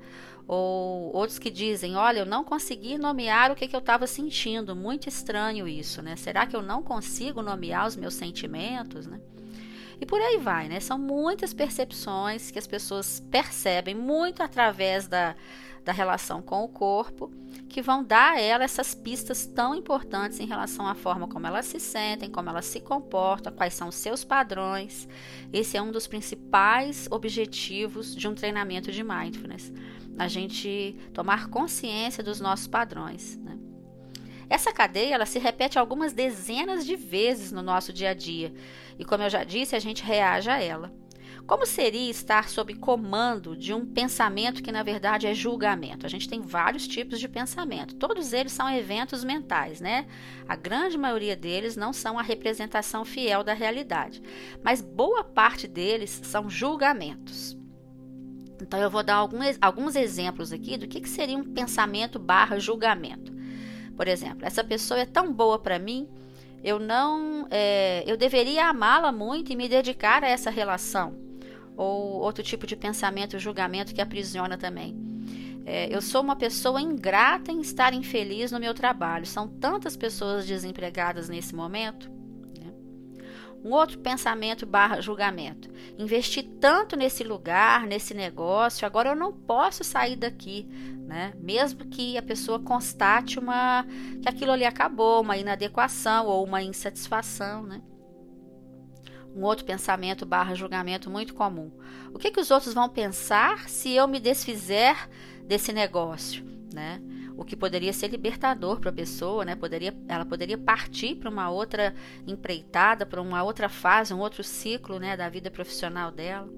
[0.47, 4.75] Ou outros que dizem: Olha, eu não consegui nomear o que, que eu estava sentindo,
[4.75, 6.15] muito estranho isso, né?
[6.15, 9.19] Será que eu não consigo nomear os meus sentimentos, né?
[9.99, 10.79] E por aí vai, né?
[10.79, 15.35] São muitas percepções que as pessoas percebem muito através da,
[15.83, 17.31] da relação com o corpo,
[17.69, 21.65] que vão dar a ela essas pistas tão importantes em relação à forma como elas
[21.65, 25.07] se sentem, como elas se comportam, quais são os seus padrões.
[25.53, 29.71] Esse é um dos principais objetivos de um treinamento de mindfulness
[30.19, 33.37] a gente tomar consciência dos nossos padrões.
[33.37, 33.57] Né?
[34.49, 38.53] Essa cadeia ela se repete algumas dezenas de vezes no nosso dia a dia
[38.99, 40.91] e, como eu já disse, a gente reage a ela.
[41.49, 46.05] Como seria estar sob comando de um pensamento que na verdade é julgamento?
[46.05, 47.95] A gente tem vários tipos de pensamento.
[47.95, 50.05] Todos eles são eventos mentais, né?
[50.47, 54.21] A grande maioria deles não são a representação fiel da realidade,
[54.63, 57.57] mas boa parte deles são julgamentos.
[58.61, 62.59] Então, eu vou dar alguns, alguns exemplos aqui do que, que seria um pensamento barra
[62.59, 63.33] julgamento.
[63.97, 66.07] Por exemplo, essa pessoa é tão boa para mim,
[66.63, 71.28] eu não, é, eu deveria amá-la muito e me dedicar a essa relação.
[71.79, 74.95] Ou outro tipo de pensamento, julgamento que aprisiona também.
[75.65, 79.25] É, eu sou uma pessoa ingrata em estar infeliz no meu trabalho.
[79.25, 82.19] São tantas pessoas desempregadas nesse momento.
[83.63, 85.69] Um outro pensamento barra julgamento.
[85.97, 90.65] Investi tanto nesse lugar, nesse negócio, agora eu não posso sair daqui,
[91.05, 91.33] né?
[91.37, 93.85] Mesmo que a pessoa constate uma
[94.21, 97.81] que aquilo ali acabou, uma inadequação ou uma insatisfação, né?
[99.35, 101.71] Um outro pensamento barra julgamento muito comum.
[102.13, 104.95] O que, que os outros vão pensar se eu me desfizer
[105.45, 107.01] desse negócio, né?
[107.39, 109.55] o que poderia ser libertador para a pessoa, né?
[109.55, 111.95] Poderia, ela poderia partir para uma outra
[112.27, 116.49] empreitada, para uma outra fase, um outro ciclo, né, da vida profissional dela.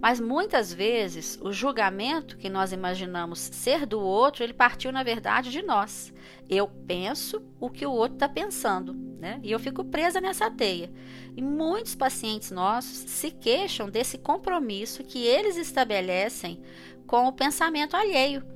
[0.00, 5.50] Mas muitas vezes o julgamento que nós imaginamos ser do outro, ele partiu na verdade
[5.50, 6.12] de nós.
[6.48, 9.40] Eu penso o que o outro está pensando, né?
[9.42, 10.92] E eu fico presa nessa teia.
[11.36, 16.60] E muitos pacientes nossos se queixam desse compromisso que eles estabelecem
[17.06, 18.54] com o pensamento alheio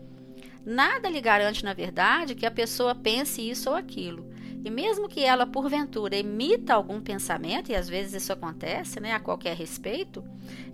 [0.68, 4.30] Nada lhe garante, na verdade, que a pessoa pense isso ou aquilo.
[4.64, 9.20] E mesmo que ela, porventura, emita algum pensamento, e às vezes isso acontece, né, a
[9.20, 10.24] qualquer respeito,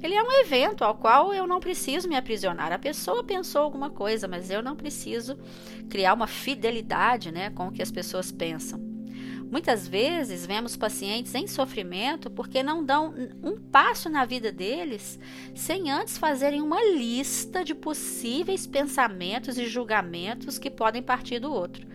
[0.03, 2.73] ele é um evento ao qual eu não preciso me aprisionar.
[2.73, 5.39] A pessoa pensou alguma coisa, mas eu não preciso
[5.89, 8.95] criar uma fidelidade né, com o que as pessoas pensam.
[9.51, 15.19] Muitas vezes vemos pacientes em sofrimento porque não dão um passo na vida deles
[15.55, 21.94] sem antes fazerem uma lista de possíveis pensamentos e julgamentos que podem partir do outro.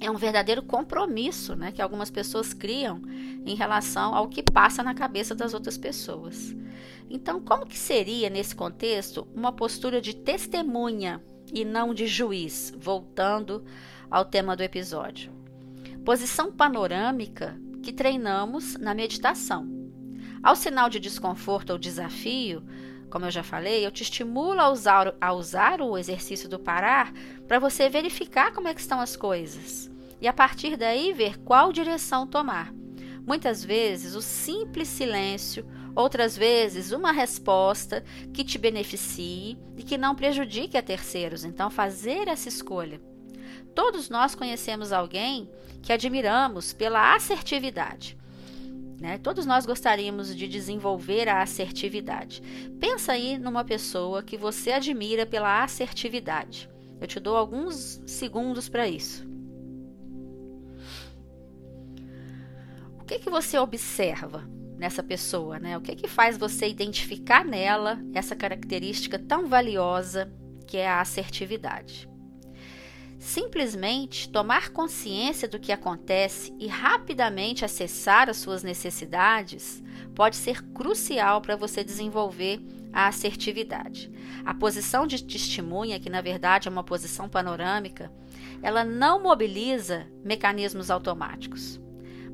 [0.00, 3.00] É um verdadeiro compromisso né, que algumas pessoas criam
[3.46, 6.54] em relação ao que passa na cabeça das outras pessoas.
[7.08, 13.64] Então, como que seria nesse contexto uma postura de testemunha e não de juiz, voltando
[14.10, 15.34] ao tema do episódio?
[16.04, 19.66] posição panorâmica que treinamos na meditação.
[20.42, 22.62] Ao sinal de desconforto ou desafio,
[23.14, 27.12] como eu já falei, eu te estimulo a usar, a usar o exercício do parar
[27.46, 29.88] para você verificar como é que estão as coisas
[30.20, 32.74] e a partir daí ver qual direção tomar.
[33.24, 40.16] Muitas vezes, o simples silêncio, outras vezes, uma resposta que te beneficie e que não
[40.16, 41.44] prejudique a terceiros.
[41.44, 43.00] Então, fazer essa escolha.
[43.76, 45.48] Todos nós conhecemos alguém
[45.80, 48.18] que admiramos pela assertividade.
[49.00, 49.18] Né?
[49.18, 52.42] Todos nós gostaríamos de desenvolver a assertividade.
[52.78, 56.68] Pensa aí numa pessoa que você admira pela assertividade.
[57.00, 59.26] Eu te dou alguns segundos para isso.
[62.98, 65.58] O que, que você observa nessa pessoa?
[65.58, 65.76] Né?
[65.76, 70.32] O que, que faz você identificar nela essa característica tão valiosa
[70.66, 72.08] que é a assertividade?
[73.24, 79.82] Simplesmente tomar consciência do que acontece e rapidamente acessar as suas necessidades
[80.14, 82.60] pode ser crucial para você desenvolver
[82.92, 84.12] a assertividade.
[84.44, 88.12] A posição de testemunha, que na verdade é uma posição panorâmica,
[88.62, 91.80] ela não mobiliza mecanismos automáticos,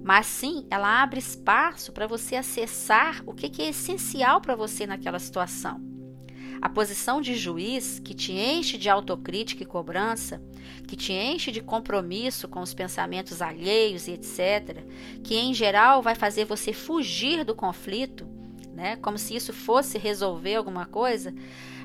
[0.02, 5.20] mas sim ela abre espaço para você acessar o que é essencial para você naquela
[5.20, 5.99] situação.
[6.60, 10.42] A posição de juiz que te enche de autocrítica e cobrança,
[10.86, 14.84] que te enche de compromisso com os pensamentos alheios e etc.,
[15.22, 18.26] que em geral vai fazer você fugir do conflito,
[18.74, 21.34] né, como se isso fosse resolver alguma coisa,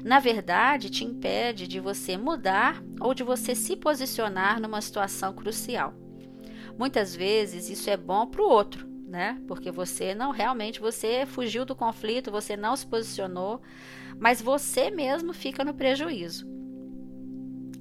[0.03, 5.93] na verdade te impede de você mudar ou de você se posicionar numa situação crucial.
[6.77, 9.41] Muitas vezes isso é bom para o outro, né?
[9.47, 13.61] Porque você não realmente você fugiu do conflito, você não se posicionou,
[14.19, 16.47] mas você mesmo fica no prejuízo.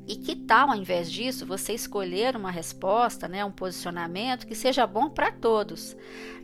[0.07, 4.87] E que tal, ao invés disso, você escolher uma resposta, né, um posicionamento que seja
[4.87, 5.97] bom para todos?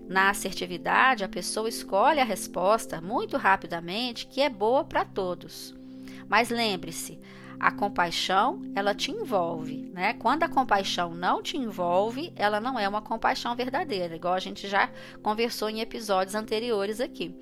[0.08, 5.74] Na assertividade, a pessoa escolhe a resposta muito rapidamente que é boa para todos.
[6.26, 7.20] Mas lembre-se,
[7.60, 10.14] a compaixão, ela te envolve, né?
[10.14, 14.66] Quando a compaixão não te envolve, ela não é uma compaixão verdadeira, igual a gente
[14.66, 14.90] já
[15.22, 17.34] conversou em episódios anteriores aqui.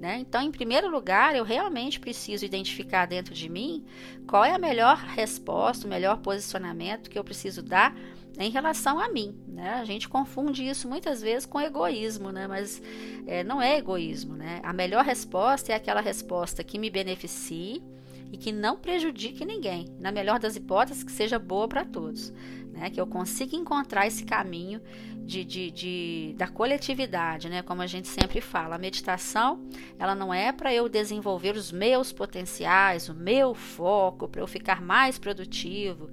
[0.00, 0.18] Né?
[0.20, 3.84] Então, em primeiro lugar, eu realmente preciso identificar dentro de mim
[4.28, 7.96] qual é a melhor resposta, o melhor posicionamento que eu preciso dar
[8.38, 9.36] em relação a mim.
[9.46, 9.74] Né?
[9.74, 12.46] A gente confunde isso muitas vezes com egoísmo, né?
[12.46, 12.80] mas
[13.26, 14.36] é, não é egoísmo.
[14.36, 14.60] Né?
[14.62, 17.82] A melhor resposta é aquela resposta que me beneficie
[18.32, 19.86] e que não prejudique ninguém.
[19.98, 22.32] Na melhor das hipóteses, que seja boa para todos.
[22.72, 22.90] Né?
[22.90, 24.80] Que eu consiga encontrar esse caminho
[25.28, 27.60] de, de, de, da coletividade, né?
[27.60, 29.60] Como a gente sempre fala, a meditação
[29.98, 34.80] ela não é para eu desenvolver os meus potenciais, o meu foco, para eu ficar
[34.80, 36.08] mais produtivo.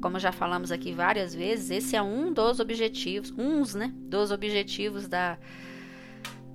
[0.00, 3.92] Como já falamos aqui várias vezes, esse é um dos objetivos, uns, né?
[3.96, 5.36] Dos objetivos da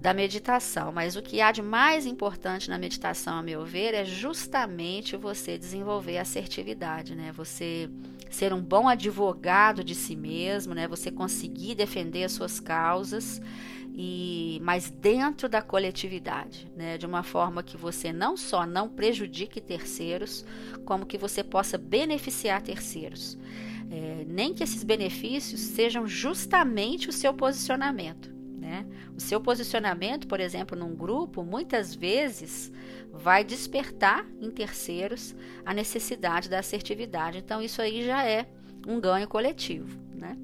[0.06, 4.06] da meditação, mas o que há de mais importante na meditação, a meu ver, é
[4.06, 7.32] justamente você desenvolver assertividade, né?
[7.32, 7.90] Você
[8.30, 10.88] ser um bom advogado de si mesmo, né?
[10.88, 13.42] Você conseguir defender as suas causas
[13.96, 17.00] e mas dentro da coletividade, né?
[17.00, 20.46] De uma forma que você não só não prejudique terceiros,
[20.86, 23.40] como que você possa beneficiar terceiros.
[23.90, 28.35] É, nem que esses benefícios sejam justamente o seu posicionamento.
[28.66, 28.84] Né?
[29.16, 32.72] O seu posicionamento, por exemplo, num grupo, muitas vezes
[33.14, 37.38] vai despertar em terceiros a necessidade da assertividade.
[37.38, 38.50] Então, isso aí já é
[38.88, 40.00] um ganho coletivo.
[40.16, 40.36] Né?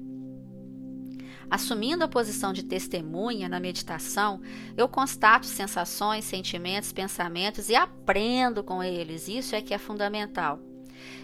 [1.50, 4.40] Assumindo a posição de testemunha na meditação,
[4.76, 9.26] eu constato sensações, sentimentos, pensamentos e aprendo com eles.
[9.26, 10.60] Isso é que é fundamental.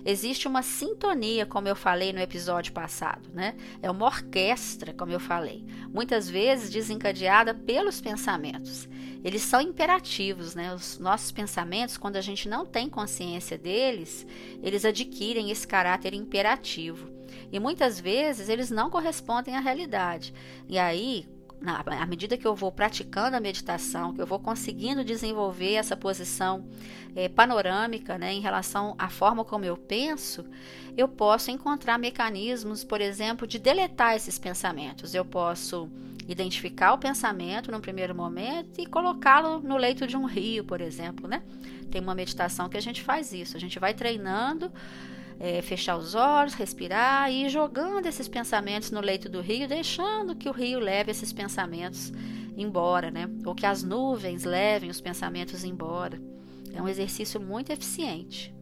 [0.04, 3.56] Existe uma sintonia, como eu falei no episódio passado, né?
[3.82, 8.88] É uma orquestra, como eu falei, muitas vezes desencadeada pelos pensamentos.
[9.24, 10.72] Eles são imperativos, né?
[10.72, 14.26] Os nossos pensamentos, quando a gente não tem consciência deles,
[14.62, 17.11] eles adquirem esse caráter imperativo.
[17.50, 20.32] E muitas vezes eles não correspondem à realidade.
[20.68, 21.26] E aí,
[21.61, 25.97] na, à medida que eu vou praticando a meditação, que eu vou conseguindo desenvolver essa
[25.97, 26.64] posição
[27.16, 30.44] é, panorâmica né, em relação à forma como eu penso,
[30.97, 35.14] eu posso encontrar mecanismos, por exemplo, de deletar esses pensamentos.
[35.14, 35.88] Eu posso
[36.29, 41.26] identificar o pensamento no primeiro momento e colocá-lo no leito de um rio, por exemplo.
[41.26, 41.43] Né?
[41.91, 44.70] Tem uma meditação que a gente faz isso, a gente vai treinando
[45.41, 50.34] é, fechar os olhos, respirar e ir jogando esses pensamentos no leito do rio, deixando
[50.34, 52.12] que o rio leve esses pensamentos
[52.57, 53.28] embora, né?
[53.47, 56.20] Ou que as nuvens levem os pensamentos embora.
[56.74, 58.55] É um exercício muito eficiente.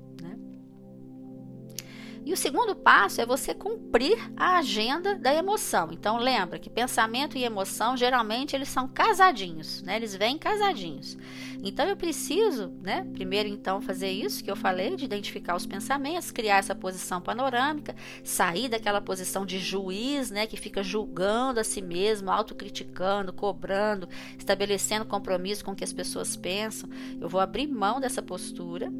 [2.26, 5.90] E o segundo passo é você cumprir a agenda da emoção.
[5.92, 9.94] Então lembra que pensamento e emoção geralmente eles são casadinhos, né?
[9.94, 11.16] Eles vêm casadinhos.
[11.62, 16.32] Então eu preciso, né, primeiro então fazer isso que eu falei de identificar os pensamentos,
[16.32, 21.80] criar essa posição panorâmica, sair daquela posição de juiz, né, que fica julgando a si
[21.80, 26.90] mesmo, autocriticando, cobrando, estabelecendo compromisso com o que as pessoas pensam.
[27.20, 28.92] Eu vou abrir mão dessa postura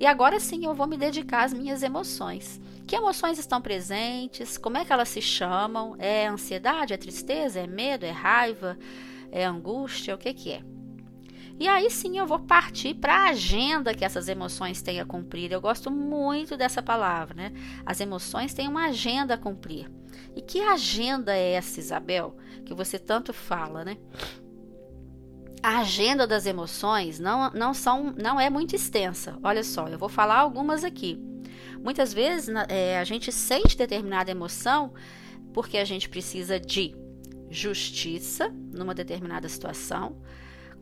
[0.00, 2.60] e agora sim eu vou me dedicar às minhas emoções.
[2.86, 4.56] Que emoções estão presentes?
[4.56, 5.94] Como é que elas se chamam?
[5.98, 6.94] É ansiedade?
[6.94, 7.60] É tristeza?
[7.60, 8.06] É medo?
[8.06, 8.78] É raiva?
[9.30, 10.14] É angústia?
[10.14, 10.62] O que, que é?
[11.60, 15.50] E aí sim eu vou partir para a agenda que essas emoções têm a cumprir.
[15.50, 17.52] Eu gosto muito dessa palavra, né?
[17.84, 19.90] As emoções têm uma agenda a cumprir.
[20.36, 23.96] E que agenda é essa, Isabel, que você tanto fala, né?
[25.62, 29.38] A agenda das emoções não, não, são, não é muito extensa.
[29.42, 31.20] Olha só, eu vou falar algumas aqui.
[31.82, 34.92] Muitas vezes é, a gente sente determinada emoção
[35.52, 36.94] porque a gente precisa de
[37.50, 40.20] justiça numa determinada situação,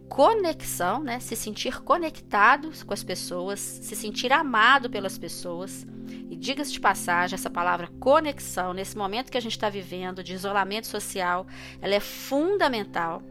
[0.08, 1.20] conexão, né?
[1.20, 5.86] se sentir conectado com as pessoas, se sentir amado pelas pessoas.
[6.28, 10.34] E diga-se de passagem, essa palavra conexão, nesse momento que a gente está vivendo de
[10.34, 11.46] isolamento social,
[11.80, 13.22] ela é fundamental.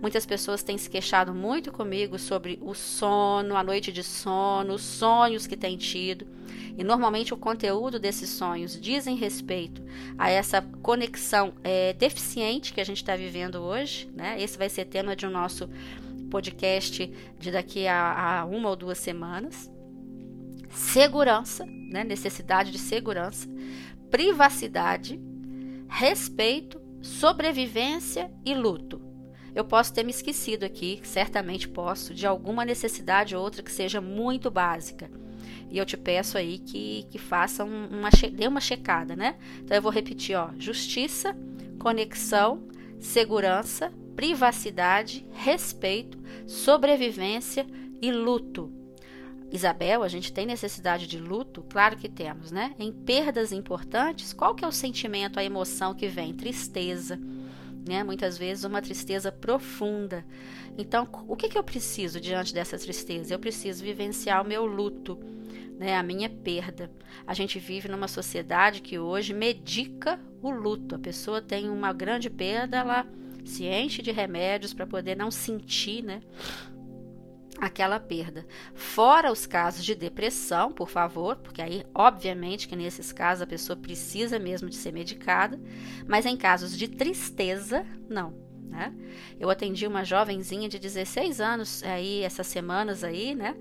[0.00, 4.82] Muitas pessoas têm se queixado muito comigo sobre o sono, a noite de sono, os
[4.82, 6.26] sonhos que têm tido.
[6.76, 9.82] E normalmente o conteúdo desses sonhos dizem respeito
[10.18, 14.10] a essa conexão é, deficiente que a gente está vivendo hoje.
[14.14, 14.42] Né?
[14.42, 15.68] Esse vai ser tema de um nosso
[16.30, 19.70] podcast de daqui a, a uma ou duas semanas.
[20.70, 22.02] Segurança, né?
[22.02, 23.46] necessidade de segurança,
[24.10, 25.20] privacidade,
[25.88, 29.11] respeito, sobrevivência e luto.
[29.54, 34.00] Eu posso ter me esquecido aqui, certamente posso, de alguma necessidade ou outra que seja
[34.00, 35.10] muito básica.
[35.70, 39.36] E eu te peço aí que, que faça uma, dê uma checada, né?
[39.62, 41.36] Então eu vou repetir, ó, justiça,
[41.78, 42.62] conexão,
[42.98, 47.66] segurança, privacidade, respeito, sobrevivência
[48.00, 48.70] e luto.
[49.50, 51.62] Isabel, a gente tem necessidade de luto?
[51.68, 52.74] Claro que temos, né?
[52.78, 56.32] Em perdas importantes, qual que é o sentimento, a emoção que vem?
[56.32, 57.20] Tristeza,
[57.86, 58.02] né?
[58.02, 60.24] Muitas vezes uma tristeza profunda.
[60.76, 63.34] Então, o que, que eu preciso diante dessa tristeza?
[63.34, 65.18] Eu preciso vivenciar o meu luto,
[65.78, 65.96] né?
[65.96, 66.90] A minha perda.
[67.26, 70.94] A gente vive numa sociedade que hoje medica o luto.
[70.94, 73.06] A pessoa tem uma grande perda, ela
[73.44, 76.20] se enche de remédios para poder não sentir, né?
[77.62, 78.44] Aquela perda.
[78.74, 83.76] Fora os casos de depressão, por favor, porque aí, obviamente, que nesses casos a pessoa
[83.76, 85.60] precisa mesmo de ser medicada,
[86.08, 88.34] mas em casos de tristeza, não.
[88.68, 88.92] Né?
[89.38, 93.54] Eu atendi uma jovenzinha de 16 anos aí essas semanas aí, né?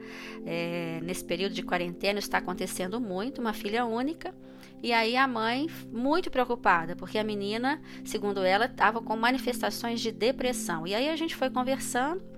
[0.45, 4.33] É, nesse período de quarentena está acontecendo muito, uma filha única.
[4.81, 10.11] E aí a mãe muito preocupada, porque a menina, segundo ela, estava com manifestações de
[10.11, 10.87] depressão.
[10.87, 12.31] E aí a gente foi conversando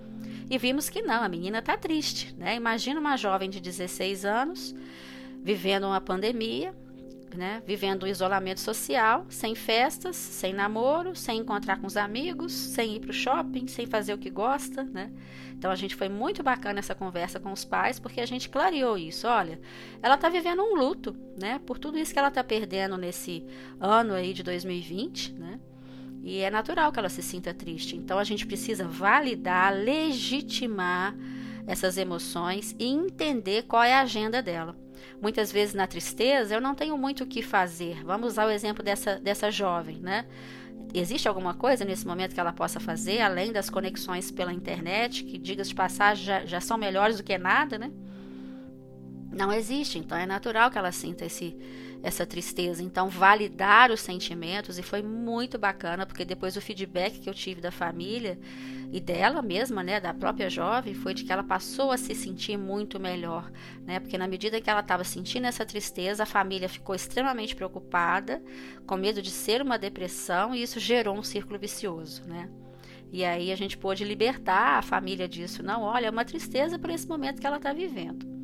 [0.49, 2.33] e vimos que não, a menina está triste.
[2.37, 2.55] Né?
[2.55, 4.75] Imagina uma jovem de 16 anos
[5.43, 6.73] vivendo uma pandemia,
[7.35, 7.61] né?
[7.65, 12.99] vivendo um isolamento social, sem festas, sem namoro, sem encontrar com os amigos, sem ir
[12.99, 14.83] para o shopping, sem fazer o que gosta.
[14.83, 15.11] Né?
[15.57, 18.97] Então a gente foi muito bacana essa conversa com os pais, porque a gente clareou
[18.97, 19.27] isso.
[19.27, 19.59] Olha,
[20.01, 21.59] ela está vivendo um luto, né?
[21.65, 23.45] Por tudo isso que ela está perdendo nesse
[23.79, 25.59] ano aí de 2020, né?
[26.23, 27.97] E é natural que ela se sinta triste.
[27.97, 31.13] Então a gente precisa validar, legitimar
[31.67, 34.75] essas emoções e entender qual é a agenda dela.
[35.21, 38.03] Muitas vezes na tristeza eu não tenho muito o que fazer.
[38.05, 40.25] Vamos usar o exemplo dessa, dessa jovem, né?
[40.93, 45.37] Existe alguma coisa nesse momento que ela possa fazer, além das conexões pela internet, que,
[45.37, 47.91] diga de passagem, já, já são melhores do que nada, né?
[49.31, 51.57] Não existe, então é natural que ela sinta esse,
[52.03, 52.83] essa tristeza.
[52.83, 57.61] Então, validar os sentimentos, e foi muito bacana, porque depois o feedback que eu tive
[57.61, 58.37] da família
[58.91, 62.57] e dela mesma, né, da própria jovem, foi de que ela passou a se sentir
[62.57, 63.49] muito melhor,
[63.85, 68.43] né, porque na medida que ela estava sentindo essa tristeza, a família ficou extremamente preocupada,
[68.85, 72.49] com medo de ser uma depressão, e isso gerou um círculo vicioso, né.
[73.13, 75.61] E aí a gente pôde libertar a família disso.
[75.61, 78.42] Não, olha, é uma tristeza por esse momento que ela está vivendo.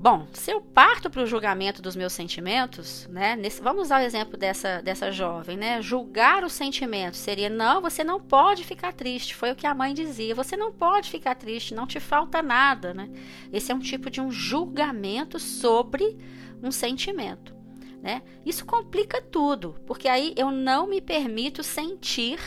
[0.00, 3.34] Bom, se eu parto para o julgamento dos meus sentimentos, né?
[3.34, 5.82] Nesse, vamos usar o exemplo dessa, dessa jovem, né?
[5.82, 9.34] Julgar os sentimentos seria: não, você não pode ficar triste.
[9.34, 12.94] Foi o que a mãe dizia: você não pode ficar triste, não te falta nada,
[12.94, 13.10] né?
[13.52, 16.16] Esse é um tipo de um julgamento sobre
[16.62, 17.52] um sentimento,
[18.00, 18.22] né?
[18.46, 22.38] Isso complica tudo, porque aí eu não me permito sentir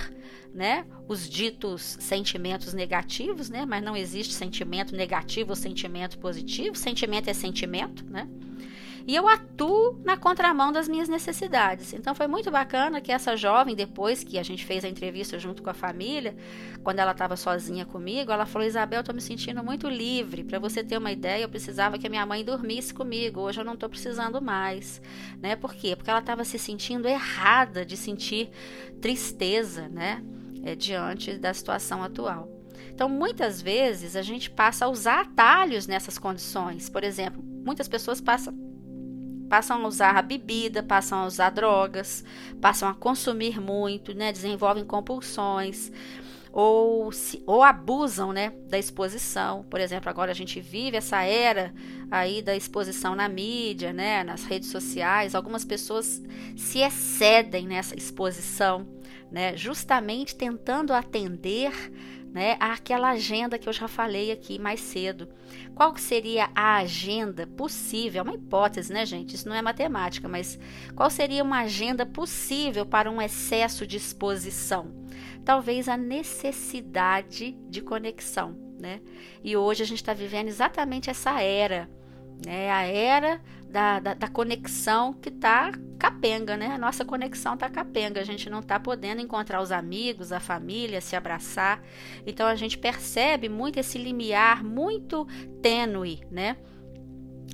[0.53, 7.29] né, os ditos sentimentos negativos, né, mas não existe sentimento negativo ou sentimento positivo, sentimento
[7.29, 8.27] é sentimento, né?
[9.07, 11.93] e eu atuo na contramão das minhas necessidades.
[11.93, 15.63] Então foi muito bacana que essa jovem, depois que a gente fez a entrevista junto
[15.63, 16.35] com a família,
[16.83, 20.43] quando ela estava sozinha comigo, ela falou: Isabel, estou me sentindo muito livre.
[20.43, 23.41] Para você ter uma ideia, eu precisava que a minha mãe dormisse comigo.
[23.41, 25.01] Hoje eu não estou precisando mais,
[25.41, 25.55] né?
[25.55, 25.95] Por quê?
[25.95, 28.49] Porque ela estava se sentindo errada de sentir
[29.01, 30.23] tristeza, né?
[30.63, 32.47] É, diante da situação atual.
[32.93, 36.89] Então, muitas vezes a gente passa a usar atalhos nessas condições.
[36.89, 38.53] Por exemplo, muitas pessoas passam
[39.49, 42.23] passam a usar a bebida, passam a usar drogas,
[42.61, 45.91] passam a consumir muito, né, desenvolvem compulsões
[46.53, 49.63] ou, se, ou abusam né, da exposição.
[49.69, 51.73] Por exemplo, agora a gente vive essa era
[52.09, 55.33] aí da exposição na mídia, né, nas redes sociais.
[55.33, 56.21] Algumas pessoas
[56.55, 58.87] se excedem nessa exposição,
[59.31, 61.71] né, justamente tentando atender
[62.31, 65.27] né, àquela agenda que eu já falei aqui mais cedo.
[65.75, 68.19] Qual seria a agenda possível?
[68.19, 69.35] É uma hipótese, né, gente?
[69.35, 70.59] Isso não é matemática, mas
[70.95, 74.93] qual seria uma agenda possível para um excesso de exposição?
[75.43, 79.01] Talvez a necessidade de conexão, né?
[79.43, 81.89] E hoje a gente está vivendo exatamente essa era
[82.47, 83.41] é a era
[83.71, 86.67] da, da, da conexão que está capenga, né?
[86.67, 88.19] A nossa conexão está capenga.
[88.19, 91.81] A gente não está podendo encontrar os amigos, a família, se abraçar.
[92.25, 95.25] Então a gente percebe muito esse limiar muito
[95.61, 96.57] tênue, né?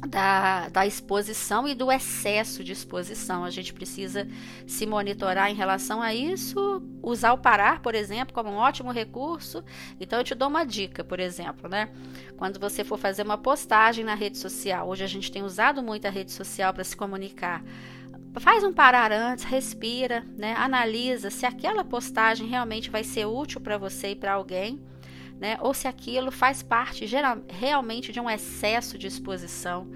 [0.05, 3.43] Da, da exposição e do excesso de exposição.
[3.43, 4.27] A gente precisa
[4.65, 9.63] se monitorar em relação a isso, usar o parar, por exemplo, como um ótimo recurso.
[9.99, 11.89] Então, eu te dou uma dica, por exemplo, né?
[12.37, 16.05] Quando você for fazer uma postagem na rede social, hoje a gente tem usado muito
[16.05, 17.63] a rede social para se comunicar.
[18.39, 20.53] Faz um parar antes, respira, né?
[20.57, 24.79] analisa se aquela postagem realmente vai ser útil para você e para alguém
[25.39, 25.57] né?
[25.61, 29.91] ou se aquilo faz parte geral, realmente de um excesso de exposição,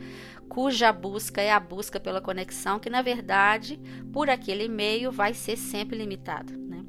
[0.47, 3.79] cuja busca é a busca pela conexão, que na verdade,
[4.11, 6.53] por aquele meio, vai ser sempre limitada.
[6.55, 6.83] Né?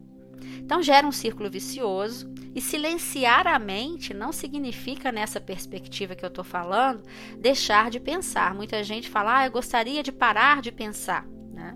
[0.58, 2.30] Então, gera um círculo vicioso.
[2.54, 7.02] E silenciar a mente não significa, nessa perspectiva que eu estou falando,
[7.38, 8.54] deixar de pensar.
[8.54, 11.24] Muita gente fala, ah, eu gostaria de parar de pensar.
[11.50, 11.74] Né?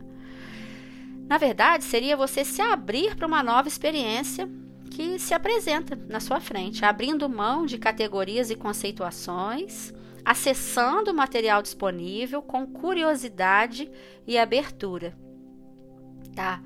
[1.26, 4.46] Na verdade, seria você se abrir para uma nova experiência
[4.97, 9.92] que se apresenta na sua frente, abrindo mão de categorias e conceituações,
[10.24, 13.90] acessando o material disponível com curiosidade
[14.26, 15.14] e abertura.
[16.34, 16.62] Tá?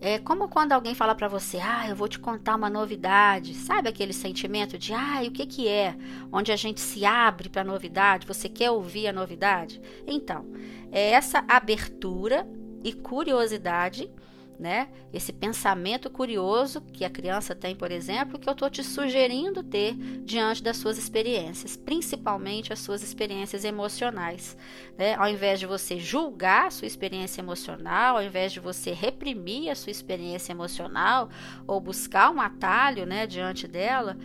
[0.00, 3.52] É como quando alguém fala para você, ah, eu vou te contar uma novidade.
[3.52, 5.94] Sabe aquele sentimento de, ah, o que que é?
[6.32, 9.78] Onde a gente se abre para a novidade, você quer ouvir a novidade?
[10.06, 10.46] Então,
[10.90, 12.48] é essa abertura
[12.82, 14.10] e curiosidade
[14.58, 14.88] né?
[15.12, 19.94] Esse pensamento curioso que a criança tem, por exemplo, que eu estou te sugerindo ter
[20.24, 24.56] diante das suas experiências, principalmente as suas experiências emocionais.
[24.96, 25.14] Né?
[25.14, 29.74] Ao invés de você julgar a sua experiência emocional, ao invés de você reprimir a
[29.74, 31.28] sua experiência emocional
[31.66, 34.16] ou buscar um atalho né, diante dela,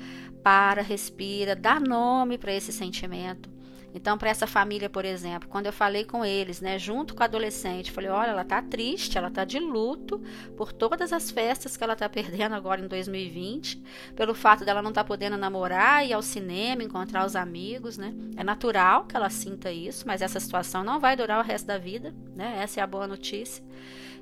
[0.43, 3.58] para, respira, dá nome para esse sentimento
[3.93, 7.25] então, para essa família, por exemplo, quando eu falei com eles, né, junto com a
[7.25, 10.21] adolescente, falei: olha, ela tá triste, ela tá de luto
[10.55, 13.81] por todas as festas que ela tá perdendo agora em 2020,
[14.15, 18.13] pelo fato dela não tá podendo namorar, ir ao cinema, encontrar os amigos, né?
[18.37, 21.77] É natural que ela sinta isso, mas essa situação não vai durar o resto da
[21.77, 22.59] vida, né?
[22.61, 23.63] Essa é a boa notícia.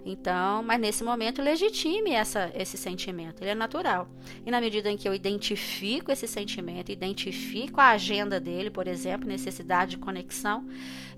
[0.05, 4.07] Então, mas nesse momento legitime essa, esse sentimento, ele é natural.
[4.45, 9.27] E na medida em que eu identifico esse sentimento, identifico a agenda dele, por exemplo,
[9.27, 10.65] necessidade de conexão,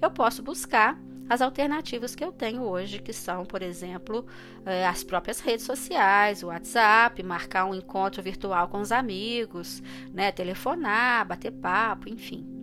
[0.02, 1.00] eu posso buscar
[1.30, 4.26] as alternativas que eu tenho hoje, que são, por exemplo,
[4.66, 10.32] eh, as próprias redes sociais, o WhatsApp, marcar um encontro virtual com os amigos, né,
[10.32, 12.59] telefonar, bater papo, enfim.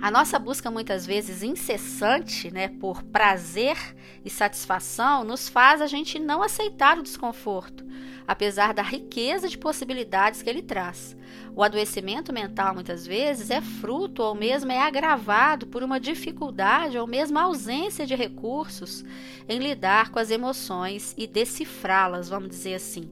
[0.00, 3.76] A nossa busca muitas vezes incessante, né, por prazer
[4.24, 7.84] e satisfação, nos faz a gente não aceitar o desconforto,
[8.24, 11.16] apesar da riqueza de possibilidades que ele traz.
[11.52, 17.04] O adoecimento mental muitas vezes é fruto ou mesmo é agravado por uma dificuldade ou
[17.04, 19.04] mesmo ausência de recursos
[19.48, 23.10] em lidar com as emoções e decifrá-las, vamos dizer assim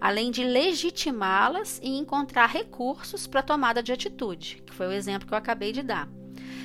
[0.00, 5.32] além de legitimá-las e encontrar recursos para tomada de atitude, que foi o exemplo que
[5.32, 6.06] eu acabei de dar.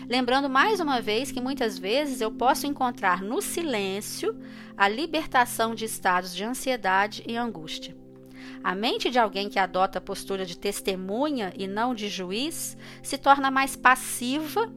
[0.08, 4.40] Lembrando mais uma vez que muitas vezes eu posso encontrar no silêncio
[4.78, 7.96] a libertação de estados de ansiedade e angústia.
[8.64, 13.18] A mente de alguém que adota a postura de testemunha e não de juiz se
[13.18, 14.72] torna mais passiva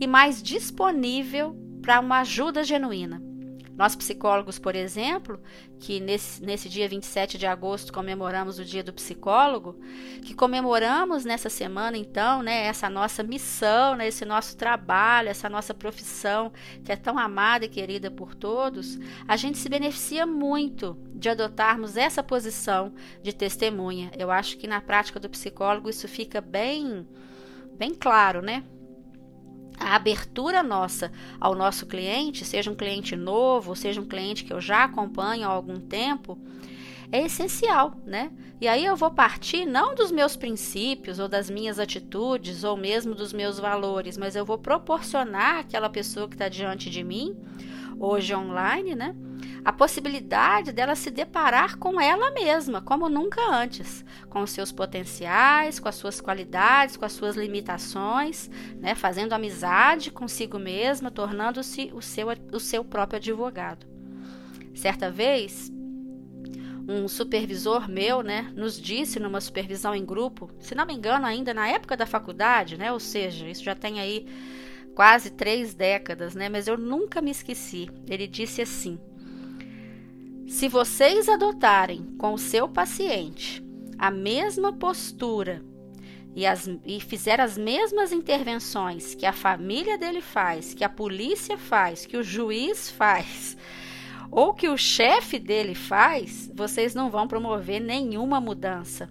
[0.00, 3.27] e mais disponível para uma ajuda genuína.
[3.78, 5.40] Nós psicólogos, por exemplo,
[5.78, 9.78] que nesse, nesse dia 27 de agosto comemoramos o Dia do Psicólogo,
[10.24, 15.72] que comemoramos nessa semana, então, né, essa nossa missão, né, esse nosso trabalho, essa nossa
[15.72, 16.52] profissão,
[16.84, 18.98] que é tão amada e querida por todos,
[19.28, 24.10] a gente se beneficia muito de adotarmos essa posição de testemunha.
[24.18, 27.06] Eu acho que na prática do psicólogo isso fica bem,
[27.78, 28.64] bem claro, né?
[29.80, 34.60] A abertura nossa ao nosso cliente, seja um cliente novo, seja um cliente que eu
[34.60, 36.38] já acompanho há algum tempo,
[37.10, 38.30] é essencial, né?
[38.60, 43.14] E aí eu vou partir não dos meus princípios ou das minhas atitudes ou mesmo
[43.14, 47.36] dos meus valores, mas eu vou proporcionar àquela pessoa que está diante de mim,
[47.98, 49.14] hoje online, né?
[49.68, 55.78] A possibilidade dela se deparar com ela mesma, como nunca antes, com os seus potenciais,
[55.78, 58.48] com as suas qualidades, com as suas limitações,
[58.80, 63.86] né, fazendo amizade consigo mesma, tornando-se o seu, o seu próprio advogado.
[64.74, 65.70] Certa vez,
[66.88, 71.52] um supervisor meu, né, nos disse numa supervisão em grupo, se não me engano, ainda
[71.52, 74.26] na época da faculdade, né, ou seja, isso já tem aí
[74.94, 77.90] quase três décadas, né, mas eu nunca me esqueci.
[78.08, 78.98] Ele disse assim:
[80.48, 83.62] se vocês adotarem com o seu paciente
[83.98, 85.62] a mesma postura
[86.34, 91.58] e, as, e fizer as mesmas intervenções que a família dele faz, que a polícia
[91.58, 93.58] faz, que o juiz faz,
[94.30, 99.10] ou que o chefe dele faz, vocês não vão promover nenhuma mudança.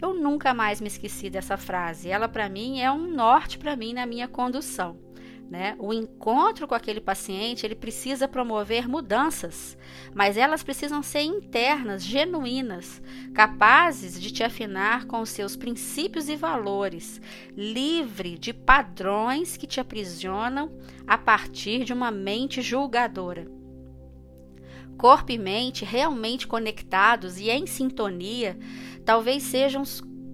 [0.00, 2.08] Eu nunca mais me esqueci dessa frase.
[2.08, 5.09] Ela para mim é um norte para mim na minha condução.
[5.50, 5.74] Né?
[5.80, 9.76] O encontro com aquele paciente ele precisa promover mudanças,
[10.14, 13.02] mas elas precisam ser internas, genuínas,
[13.34, 17.20] capazes de te afinar com os seus princípios e valores,
[17.56, 20.70] livre de padrões que te aprisionam
[21.04, 23.50] a partir de uma mente julgadora.
[24.96, 28.56] Corpo e mente realmente conectados e em sintonia
[29.04, 29.82] talvez sejam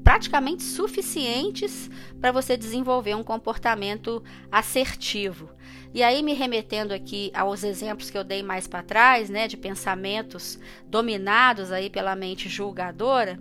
[0.06, 1.90] praticamente suficientes
[2.20, 5.50] para você desenvolver um comportamento assertivo.
[5.92, 9.56] E aí, me remetendo aqui aos exemplos que eu dei mais para trás, né, de
[9.56, 13.36] pensamentos dominados aí pela mente julgadora,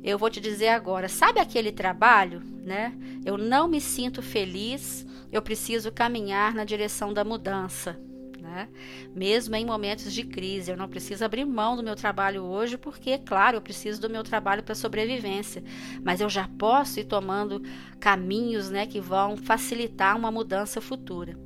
[0.00, 2.94] eu vou te dizer agora, sabe aquele trabalho, né?
[3.24, 7.98] Eu não me sinto feliz, eu preciso caminhar na direção da mudança
[8.46, 8.68] né?
[9.14, 13.18] Mesmo em momentos de crise, eu não preciso abrir mão do meu trabalho hoje, porque,
[13.18, 15.62] claro, eu preciso do meu trabalho para sobrevivência,
[16.02, 17.62] mas eu já posso ir tomando
[17.98, 21.36] caminhos, né, que vão facilitar uma mudança futura.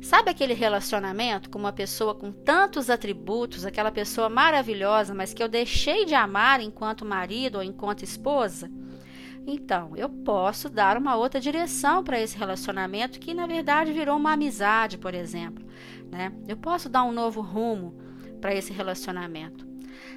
[0.00, 5.48] Sabe aquele relacionamento com uma pessoa com tantos atributos, aquela pessoa maravilhosa, mas que eu
[5.48, 8.70] deixei de amar enquanto marido ou enquanto esposa?
[9.46, 14.32] Então, eu posso dar uma outra direção para esse relacionamento que na verdade virou uma
[14.32, 15.64] amizade, por exemplo.
[16.10, 16.32] Né?
[16.48, 17.94] Eu posso dar um novo rumo
[18.40, 19.64] para esse relacionamento.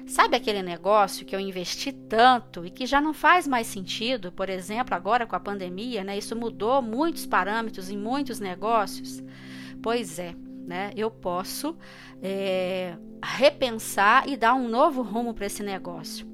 [0.06, 4.48] Sabe aquele negócio que eu investi tanto e que já não faz mais sentido, por
[4.48, 6.18] exemplo, agora com a pandemia, né?
[6.18, 9.22] Isso mudou muitos parâmetros em muitos negócios?
[9.82, 10.34] Pois é,
[10.66, 10.90] né?
[10.96, 11.76] Eu posso
[12.22, 16.29] é, repensar e dar um novo rumo para esse negócio.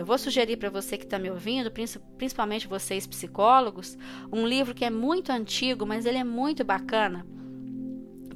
[0.00, 1.70] Eu vou sugerir para você que está me ouvindo,
[2.16, 3.98] principalmente vocês psicólogos,
[4.32, 7.26] um livro que é muito antigo, mas ele é muito bacana.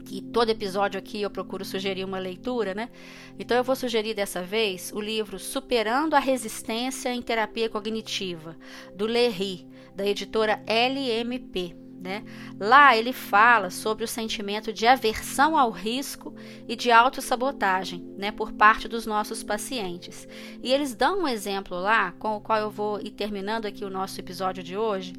[0.04, 2.90] Que todo episódio aqui eu procuro sugerir uma leitura, né?
[3.38, 8.58] Então eu vou sugerir dessa vez o livro Superando a Resistência em Terapia Cognitiva,
[8.94, 11.83] do Lerry, da editora LMP.
[12.04, 12.22] Né?
[12.60, 16.34] Lá ele fala sobre o sentimento de aversão ao risco
[16.68, 20.28] e de autossabotagem né, por parte dos nossos pacientes.
[20.62, 23.90] E eles dão um exemplo lá, com o qual eu vou ir terminando aqui o
[23.90, 25.14] nosso episódio de hoje,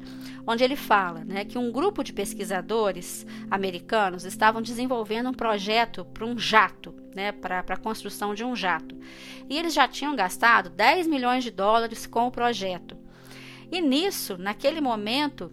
[0.46, 6.24] onde ele fala né, que um grupo de pesquisadores americanos estavam desenvolvendo um projeto para
[6.24, 8.96] um jato, né, para a construção de um jato.
[9.50, 12.96] E eles já tinham gastado 10 milhões de dólares com o projeto.
[13.72, 15.50] E nisso, naquele momento,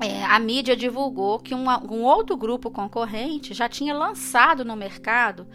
[0.00, 5.46] é, a mídia divulgou que um, outro grupo concorrente já tinha lançado no mercado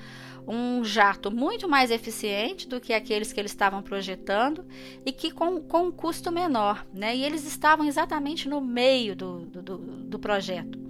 [0.48, 4.66] um jato muito mais eficiente do que aqueles que eles estavam projetando
[5.06, 6.86] e que com, com um custo menor.
[6.94, 7.18] Né?
[7.18, 10.87] E eles estavam exatamente no meio do, do, do projeto.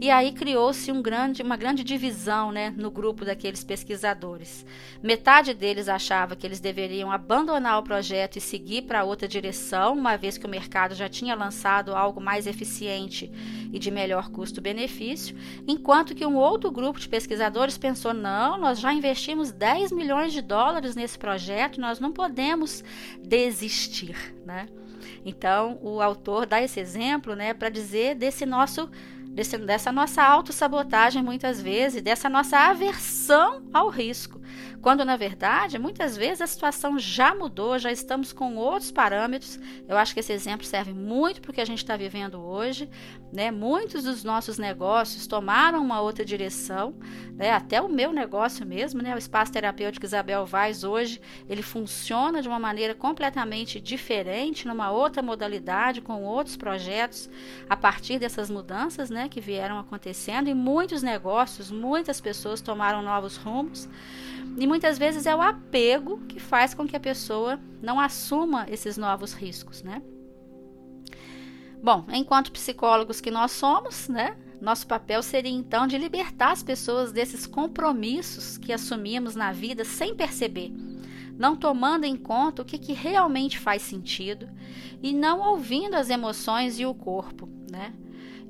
[0.00, 4.64] E aí criou-se um grande, uma grande divisão né, no grupo daqueles pesquisadores.
[5.02, 10.16] Metade deles achava que eles deveriam abandonar o projeto e seguir para outra direção, uma
[10.16, 13.28] vez que o mercado já tinha lançado algo mais eficiente
[13.72, 15.36] e de melhor custo-benefício,
[15.66, 20.40] enquanto que um outro grupo de pesquisadores pensou: não, nós já investimos 10 milhões de
[20.40, 22.84] dólares nesse projeto, nós não podemos
[23.20, 24.16] desistir.
[24.46, 24.68] Né?
[25.24, 28.88] Então, o autor dá esse exemplo né, para dizer desse nosso
[29.28, 34.37] desse, dessa nossa autossabotagem muitas vezes, dessa nossa aversão ao risco.
[34.88, 39.60] Quando na verdade, muitas vezes a situação já mudou, já estamos com outros parâmetros.
[39.86, 42.88] Eu acho que esse exemplo serve muito para o que a gente está vivendo hoje.
[43.30, 43.50] Né?
[43.50, 46.94] Muitos dos nossos negócios tomaram uma outra direção,
[47.34, 47.50] né?
[47.50, 49.14] até o meu negócio mesmo, né?
[49.14, 51.20] o Espaço Terapêutico Isabel Vaz, hoje,
[51.50, 57.28] ele funciona de uma maneira completamente diferente, numa outra modalidade, com outros projetos,
[57.68, 59.28] a partir dessas mudanças né?
[59.28, 63.86] que vieram acontecendo, e muitos negócios, muitas pessoas tomaram novos rumos.
[64.56, 68.96] E muitas vezes é o apego que faz com que a pessoa não assuma esses
[68.96, 70.02] novos riscos, né?
[71.82, 74.36] Bom, enquanto psicólogos que nós somos, né?
[74.60, 80.16] Nosso papel seria então de libertar as pessoas desses compromissos que assumimos na vida sem
[80.16, 80.72] perceber,
[81.38, 84.48] não tomando em conta o que, que realmente faz sentido
[85.00, 87.92] e não ouvindo as emoções e o corpo, né?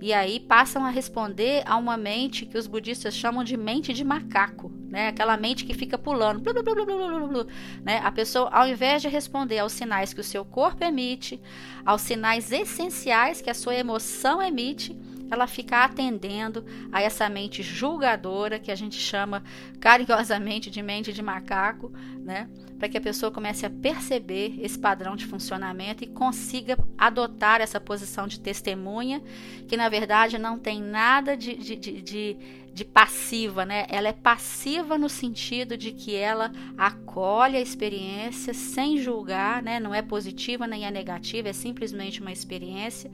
[0.01, 4.05] E aí passam a responder a uma mente que os budistas chamam de mente de
[4.05, 5.09] macaco, né?
[5.09, 6.87] Aquela mente que fica pulando, blu, blu,
[7.29, 7.47] blu,
[7.83, 8.01] né?
[8.05, 11.41] A pessoa, ao invés de responder aos sinais que o seu corpo emite,
[11.85, 14.97] aos sinais essenciais que a sua emoção emite,
[15.31, 19.43] ela fica atendendo a essa mente julgadora que a gente chama
[19.81, 22.49] carinhosamente de mente de macaco, né?
[22.79, 27.81] Para que a pessoa comece a perceber esse padrão de funcionamento e consiga adotar essa
[27.81, 29.21] posição de testemunha,
[29.67, 32.37] que na verdade não tem nada de, de, de, de
[32.79, 33.87] de passiva, né?
[33.89, 39.81] Ela é passiva no sentido de que ela acolhe a experiência sem julgar, né?
[39.81, 43.11] Não é positiva nem é negativa, é simplesmente uma experiência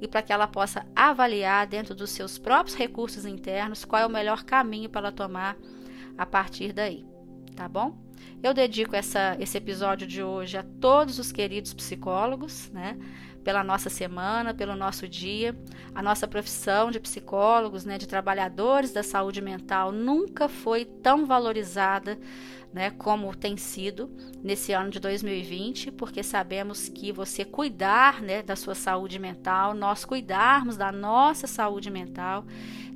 [0.00, 4.10] e para que ela possa avaliar dentro dos seus próprios recursos internos qual é o
[4.10, 5.56] melhor caminho para ela tomar
[6.18, 7.06] a partir daí,
[7.54, 7.96] tá bom?
[8.42, 12.98] Eu dedico essa, esse episódio de hoje a todos os queridos psicólogos, né?
[13.44, 15.54] Pela nossa semana, pelo nosso dia.
[15.94, 22.18] A nossa profissão de psicólogos, né, de trabalhadores da saúde mental, nunca foi tão valorizada
[22.74, 24.10] né, como tem sido
[24.42, 30.04] nesse ano de 2020, porque sabemos que você cuidar né, da sua saúde mental, nós
[30.04, 32.44] cuidarmos da nossa saúde mental,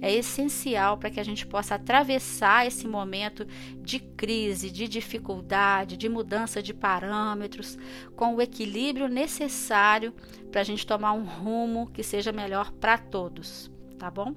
[0.02, 3.46] é essencial para que a gente possa atravessar esse momento
[3.80, 7.78] de crise, de dificuldade, de mudança de parâmetros,
[8.16, 10.12] com o equilíbrio necessário
[10.50, 14.34] para a gente tomar um rumo que seja melhor para todos tá bom?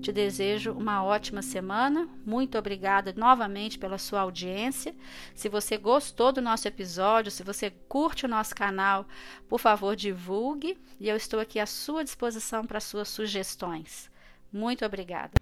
[0.00, 2.08] Te desejo uma ótima semana.
[2.24, 4.94] Muito obrigada novamente pela sua audiência.
[5.34, 9.06] Se você gostou do nosso episódio, se você curte o nosso canal,
[9.48, 14.10] por favor, divulgue e eu estou aqui à sua disposição para suas sugestões.
[14.52, 15.41] Muito obrigada.